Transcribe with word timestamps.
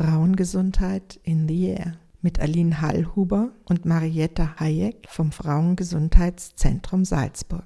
Frauengesundheit 0.00 1.20
in 1.24 1.46
the 1.46 1.72
Air 1.72 2.00
mit 2.22 2.40
Aline 2.40 2.80
Hallhuber 2.80 3.52
und 3.66 3.84
Marietta 3.84 4.56
Hayek 4.58 5.06
vom 5.06 5.30
Frauengesundheitszentrum 5.30 7.04
Salzburg. 7.04 7.64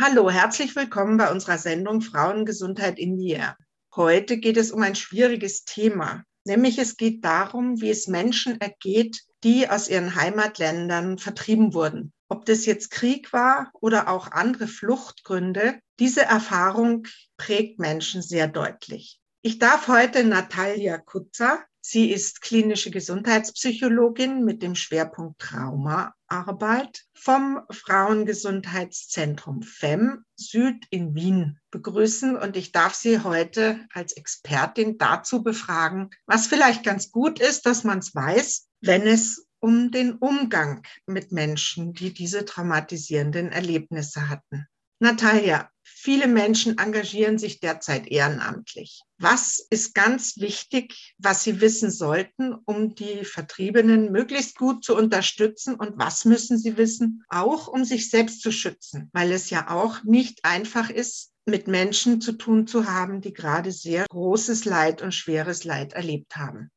Hallo, 0.00 0.30
herzlich 0.30 0.76
willkommen 0.76 1.16
bei 1.16 1.32
unserer 1.32 1.58
Sendung 1.58 2.02
Frauengesundheit 2.02 3.00
in 3.00 3.18
the 3.18 3.30
Air. 3.30 3.56
Heute 3.96 4.38
geht 4.38 4.56
es 4.56 4.70
um 4.70 4.80
ein 4.82 4.94
schwieriges 4.94 5.64
Thema, 5.64 6.22
nämlich 6.44 6.78
es 6.78 6.96
geht 6.96 7.24
darum, 7.24 7.80
wie 7.80 7.90
es 7.90 8.06
Menschen 8.06 8.60
ergeht, 8.60 9.24
die 9.42 9.68
aus 9.68 9.88
ihren 9.88 10.14
Heimatländern 10.14 11.18
vertrieben 11.18 11.74
wurden. 11.74 12.12
Ob 12.28 12.46
das 12.46 12.66
jetzt 12.66 12.90
Krieg 12.90 13.32
war 13.32 13.70
oder 13.80 14.08
auch 14.08 14.30
andere 14.30 14.66
Fluchtgründe, 14.66 15.80
diese 15.98 16.22
Erfahrung 16.22 17.06
prägt 17.36 17.78
Menschen 17.78 18.22
sehr 18.22 18.48
deutlich. 18.48 19.20
Ich 19.42 19.58
darf 19.58 19.88
heute 19.88 20.24
Natalia 20.24 20.96
Kutzer, 20.96 21.62
sie 21.82 22.10
ist 22.10 22.40
klinische 22.40 22.90
Gesundheitspsychologin 22.90 24.42
mit 24.42 24.62
dem 24.62 24.74
Schwerpunkt 24.74 25.38
Traumaarbeit 25.38 27.04
vom 27.12 27.60
Frauengesundheitszentrum 27.70 29.62
FEM 29.62 30.24
Süd 30.34 30.86
in 30.88 31.14
Wien 31.14 31.60
begrüßen 31.70 32.38
und 32.38 32.56
ich 32.56 32.72
darf 32.72 32.94
sie 32.94 33.22
heute 33.22 33.86
als 33.92 34.14
Expertin 34.14 34.96
dazu 34.96 35.42
befragen, 35.42 36.08
was 36.24 36.46
vielleicht 36.46 36.82
ganz 36.82 37.10
gut 37.10 37.38
ist, 37.38 37.66
dass 37.66 37.84
man 37.84 37.98
es 37.98 38.14
weiß, 38.14 38.66
wenn 38.80 39.06
es 39.06 39.46
um 39.64 39.90
den 39.90 40.12
Umgang 40.12 40.82
mit 41.06 41.32
Menschen, 41.32 41.94
die 41.94 42.12
diese 42.12 42.44
traumatisierenden 42.44 43.50
Erlebnisse 43.50 44.28
hatten. 44.28 44.66
Natalia, 44.98 45.70
viele 45.82 46.28
Menschen 46.28 46.76
engagieren 46.76 47.38
sich 47.38 47.60
derzeit 47.60 48.06
ehrenamtlich. 48.06 49.00
Was 49.16 49.66
ist 49.70 49.94
ganz 49.94 50.36
wichtig, 50.36 51.14
was 51.16 51.44
sie 51.44 51.62
wissen 51.62 51.90
sollten, 51.90 52.52
um 52.66 52.94
die 52.94 53.24
Vertriebenen 53.24 54.12
möglichst 54.12 54.58
gut 54.58 54.84
zu 54.84 54.94
unterstützen? 54.94 55.76
Und 55.76 55.96
was 55.96 56.26
müssen 56.26 56.58
sie 56.58 56.76
wissen, 56.76 57.24
auch 57.30 57.66
um 57.66 57.86
sich 57.86 58.10
selbst 58.10 58.42
zu 58.42 58.52
schützen? 58.52 59.08
Weil 59.14 59.32
es 59.32 59.48
ja 59.48 59.70
auch 59.70 60.04
nicht 60.04 60.44
einfach 60.44 60.90
ist, 60.90 61.32
mit 61.46 61.68
Menschen 61.68 62.20
zu 62.20 62.32
tun 62.32 62.66
zu 62.66 62.86
haben, 62.86 63.22
die 63.22 63.32
gerade 63.32 63.72
sehr 63.72 64.04
großes 64.10 64.66
Leid 64.66 65.00
und 65.00 65.12
schweres 65.12 65.64
Leid 65.64 65.94
erlebt 65.94 66.36
haben. 66.36 66.70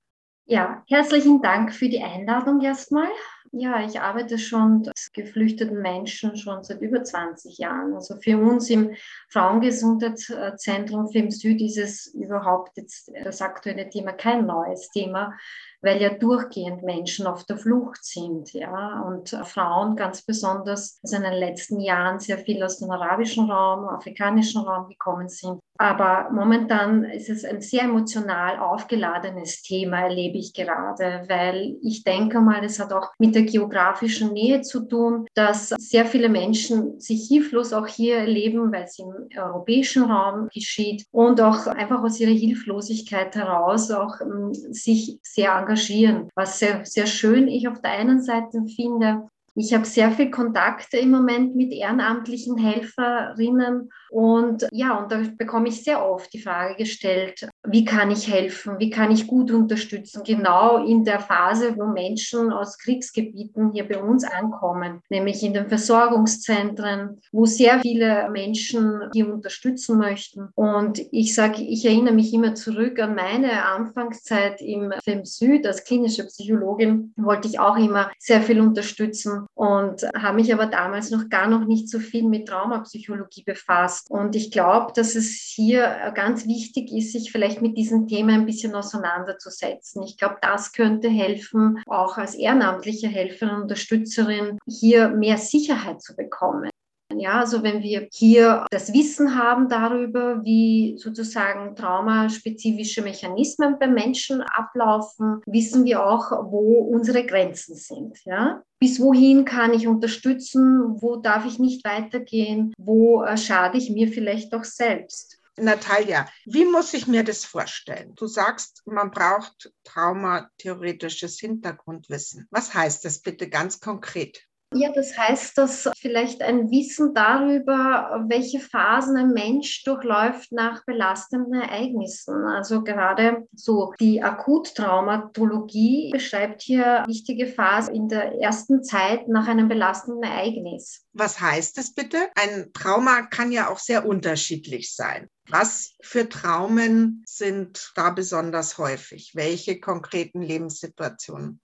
Ja, 0.50 0.81
herzlichen 0.88 1.42
Dank 1.42 1.73
für 1.73 1.90
die 1.90 2.02
Einladung 2.02 2.62
erstmal. 2.62 3.09
Ja, 3.52 3.84
ich 3.86 4.00
arbeite 4.00 4.38
schon 4.38 4.80
mit 4.80 4.94
geflüchteten 5.12 5.81
Menschen 5.81 6.38
schon 6.38 6.64
seit 6.64 6.80
über 6.80 7.03
20 7.03 7.58
Jahren. 7.58 7.94
Also 7.94 8.16
für 8.22 8.38
uns 8.38 8.70
im 8.70 8.95
Frauengesundheitszentrum 9.30 11.09
FEM 11.09 11.31
Süd 11.31 11.62
ist 11.62 11.78
es 11.78 12.14
überhaupt 12.14 12.78
jetzt 12.78 13.12
das 13.25 13.42
aktuelle 13.42 13.90
Thema 13.90 14.14
kein 14.14 14.45
neues 14.45 14.90
Thema, 14.90 15.34
weil 15.81 16.02
ja 16.02 16.14
durchgehend 16.14 16.81
Menschen 16.81 17.28
auf 17.28 17.44
der 17.44 17.58
Flucht 17.58 18.06
sind, 18.06 18.53
ja, 18.53 19.02
und 19.02 19.30
Frauen 19.44 19.98
ganz 19.98 20.22
besonders 20.22 21.02
also 21.03 21.18
in 21.18 21.23
den 21.23 21.34
letzten 21.34 21.81
Jahren 21.81 22.22
sehr 22.22 22.38
viel 22.38 22.64
aus 22.64 22.80
dem 22.80 22.90
arabischen 22.90 23.52
Raum, 23.52 23.90
afrikanischen 23.90 24.62
Raum 24.62 24.88
gekommen 24.88 25.28
sind. 25.28 25.59
Aber 25.78 26.30
momentan 26.31 27.03
ist 27.03 27.30
es 27.30 27.45
ein 27.45 27.61
sehr 27.61 27.83
emotional 27.83 28.59
aufgeladenes 28.59 29.61
Thema, 29.61 30.02
erlebe 30.02 30.38
ich 30.38 30.53
gerade, 30.53 31.25
weil 31.28 31.78
ich 31.81 32.03
denke 32.03 32.39
mal, 32.42 32.64
es 32.64 32.80
hat 32.80 32.94
auch 32.94 33.11
mit 33.19 33.36
der 33.36 33.44
geografischen 33.44 34.34
Nähe 34.34 34.61
zu 34.61 34.88
tun, 34.88 35.28
dass 35.34 35.69
sehr 35.69 36.06
viele 36.06 36.30
Menschen 36.30 37.00
sich 37.00 37.28
hilflos 37.28 37.73
auch 37.73 37.88
hier 37.88 38.17
erleben, 38.17 38.72
weil 38.72 38.84
es 38.84 39.00
im 39.00 39.14
europäischen 39.38 40.03
Raum 40.03 40.50
geschieht 40.53 41.06
und 41.11 41.42
auch 41.42 41.67
einfach 41.67 42.03
aus 42.03 42.19
ihrer 42.19 42.31
Hilflosigkeit 42.31 43.36
heraus 43.36 43.91
auch 43.91 44.19
um, 44.22 44.47
ähm, 44.47 44.53
sich 44.53 45.19
sehr 45.22 45.53
engagieren, 45.53 46.30
was 46.36 46.59
sehr, 46.59 46.85
sehr 46.85 47.06
schön 47.07 47.47
ich 47.47 47.68
auf 47.68 47.81
der 47.81 47.91
einen 47.91 48.22
Seite 48.22 48.63
finde. 48.75 49.28
Ich 49.59 49.73
habe 49.73 49.85
sehr 49.85 50.12
viel 50.12 50.29
Kontakte 50.29 50.97
im 50.97 51.09
Moment 51.09 51.56
mit 51.56 51.73
ehrenamtlichen 51.73 52.59
Helferinnen 52.59 53.90
und 54.12 54.68
ja, 54.72 55.00
und 55.00 55.12
da 55.12 55.23
bekomme 55.35 55.69
ich 55.69 55.84
sehr 55.84 56.06
oft 56.06 56.31
die 56.31 56.41
Frage 56.41 56.75
gestellt, 56.75 57.50
wie 57.66 57.85
kann 57.85 58.12
ich 58.12 58.31
helfen, 58.31 58.79
wie 58.79 58.90
kann 58.90 59.12
ich 59.12 59.28
gut 59.28 59.51
unterstützen, 59.51 60.23
genau 60.25 60.85
in 60.85 61.03
der 61.03 61.19
Phase, 61.19 61.75
wo 61.78 61.85
Menschen 61.85 62.51
aus 62.51 62.78
Kriegsgebieten 62.78 63.72
hier 63.73 63.88
bei 63.88 64.01
uns 64.01 64.23
ankommen, 64.23 65.01
nämlich 65.09 65.44
in 65.44 65.53
den 65.53 65.68
Versorgungszentren, 65.68 67.19
wo 67.31 67.45
sehr 67.45 67.79
viele 67.81 68.29
Menschen 68.29 69.01
hier 69.13 69.31
unterstützen 69.31 69.97
möchten. 69.97 70.50
Und 70.56 71.01
ich 71.12 71.34
sage, 71.35 71.62
ich 71.62 71.85
erinnere 71.85 72.13
mich 72.13 72.34
immer 72.34 72.56
zurück 72.56 73.00
an 73.00 73.16
meine 73.16 73.66
Anfangszeit 73.66 74.62
im 74.62 74.94
FEM 75.03 75.25
Süd 75.25 75.66
als 75.68 75.84
klinische 75.84 76.25
Psychologin, 76.25 77.13
wollte 77.18 77.47
ich 77.47 77.59
auch 77.59 77.78
immer 77.78 78.12
sehr 78.19 78.41
viel 78.41 78.62
unterstützen 78.62 79.45
und 79.56 80.03
habe 80.16 80.35
mich 80.35 80.53
aber 80.53 80.68
damals 80.68 81.12
noch 81.12 81.29
gar 81.29 81.47
noch 81.47 81.66
nicht 81.66 81.89
so 81.89 82.00
viel 82.00 82.24
mit 82.24 82.47
Traumapsychologie 82.47 83.44
befasst. 83.44 84.09
Und 84.09 84.35
ich 84.35 84.51
glaube, 84.51 84.94
dass 84.95 85.16
es 85.16 85.53
hier 85.56 86.12
ganz 86.16 86.47
wichtig 86.47 86.91
ist, 86.91 87.12
sich 87.12 87.31
vielleicht 87.31 87.47
mit 87.62 87.78
diesem 87.78 88.08
Thema 88.08 88.34
ein 88.34 88.46
bisschen 88.46 88.75
auseinanderzusetzen. 88.75 90.03
Ich 90.03 90.18
glaube, 90.18 90.38
das 90.41 90.72
könnte 90.74 91.09
helfen, 91.09 91.81
auch 91.88 92.18
als 92.18 92.35
ehrenamtliche 92.35 93.08
Helferin 93.08 93.56
und 93.56 93.62
Unterstützerin 93.63 94.58
hier 94.68 95.09
mehr 95.09 95.38
Sicherheit 95.38 96.02
zu 96.02 96.16
bekommen. 96.16 96.69
Ja, 97.16 97.40
also 97.40 97.63
wenn 97.63 97.81
wir 97.81 98.07
hier 98.12 98.66
das 98.69 98.94
Wissen 98.94 99.38
haben 99.38 99.69
darüber, 99.69 100.44
wie 100.44 100.97
sozusagen 100.97 101.75
traumaspezifische 101.75 103.02
Mechanismen 103.02 103.80
bei 103.80 103.88
Menschen 103.88 104.41
ablaufen, 104.41 105.41
wissen 105.46 105.86
wir 105.86 106.06
auch, 106.06 106.31
wo 106.52 106.90
unsere 106.91 107.25
Grenzen 107.25 107.75
sind. 107.75 108.18
Ja? 108.25 108.62
Bis 108.80 109.00
wohin 109.00 109.46
kann 109.46 109.74
ich 109.74 109.88
unterstützen? 109.88 111.02
Wo 111.02 111.16
darf 111.16 111.46
ich 111.46 111.59
nicht 111.59 111.86
weitergehen? 111.86 112.74
Wo 112.78 113.24
äh, 113.24 113.38
schade 113.38 113.78
ich 113.78 113.90
mir 113.90 114.09
vielleicht 114.09 114.53
auch 114.53 114.66
selbst? 114.66 115.37
Natalia, 115.57 116.29
wie 116.45 116.66
muss 116.66 116.94
ich 116.94 117.07
mir 117.07 117.23
das 117.23 117.44
vorstellen? 117.44 118.13
Du 118.16 118.28
sagst, 118.28 118.84
man 118.85 119.12
braucht 119.12 119.72
traumatheoretisches 119.84 121.40
Hintergrundwissen. 121.40 122.47
Was 122.51 122.73
heißt 122.73 123.03
das 123.06 123.19
bitte 123.19 123.50
ganz 123.50 123.79
konkret? 123.79 124.47
Ja, 124.73 124.91
das 124.91 125.17
heißt, 125.17 125.57
dass 125.57 125.89
vielleicht 125.97 126.41
ein 126.41 126.69
Wissen 126.69 127.13
darüber, 127.13 128.25
welche 128.28 128.59
Phasen 128.59 129.16
ein 129.16 129.31
Mensch 129.31 129.83
durchläuft 129.85 130.51
nach 130.51 130.83
belastenden 130.83 131.61
Ereignissen. 131.61 132.45
Also 132.45 132.83
gerade 132.83 133.47
so 133.56 133.94
die 134.00 134.22
Akuttraumatologie 134.22 136.11
beschreibt 136.11 136.61
hier 136.61 137.03
wichtige 137.07 137.47
Phasen 137.47 137.95
in 137.95 138.09
der 138.09 138.41
ersten 138.41 138.83
Zeit 138.83 139.29
nach 139.29 139.47
einem 139.47 139.69
belastenden 139.69 140.23
Ereignis. 140.23 141.06
Was 141.13 141.39
heißt 141.39 141.77
das 141.77 141.94
bitte? 141.94 142.29
Ein 142.35 142.72
Trauma 142.73 143.22
kann 143.22 143.53
ja 143.53 143.69
auch 143.69 143.79
sehr 143.79 144.06
unterschiedlich 144.06 144.94
sein. 144.94 145.29
Was 145.50 145.94
für 146.01 146.27
Traumen 146.27 147.23
sind 147.25 147.94
da 147.95 148.09
besonders 148.09 148.77
häufig? 148.77 149.31
Welche 149.33 149.79
konkreten 149.79 150.41
Lebenssituationen? 150.41 151.61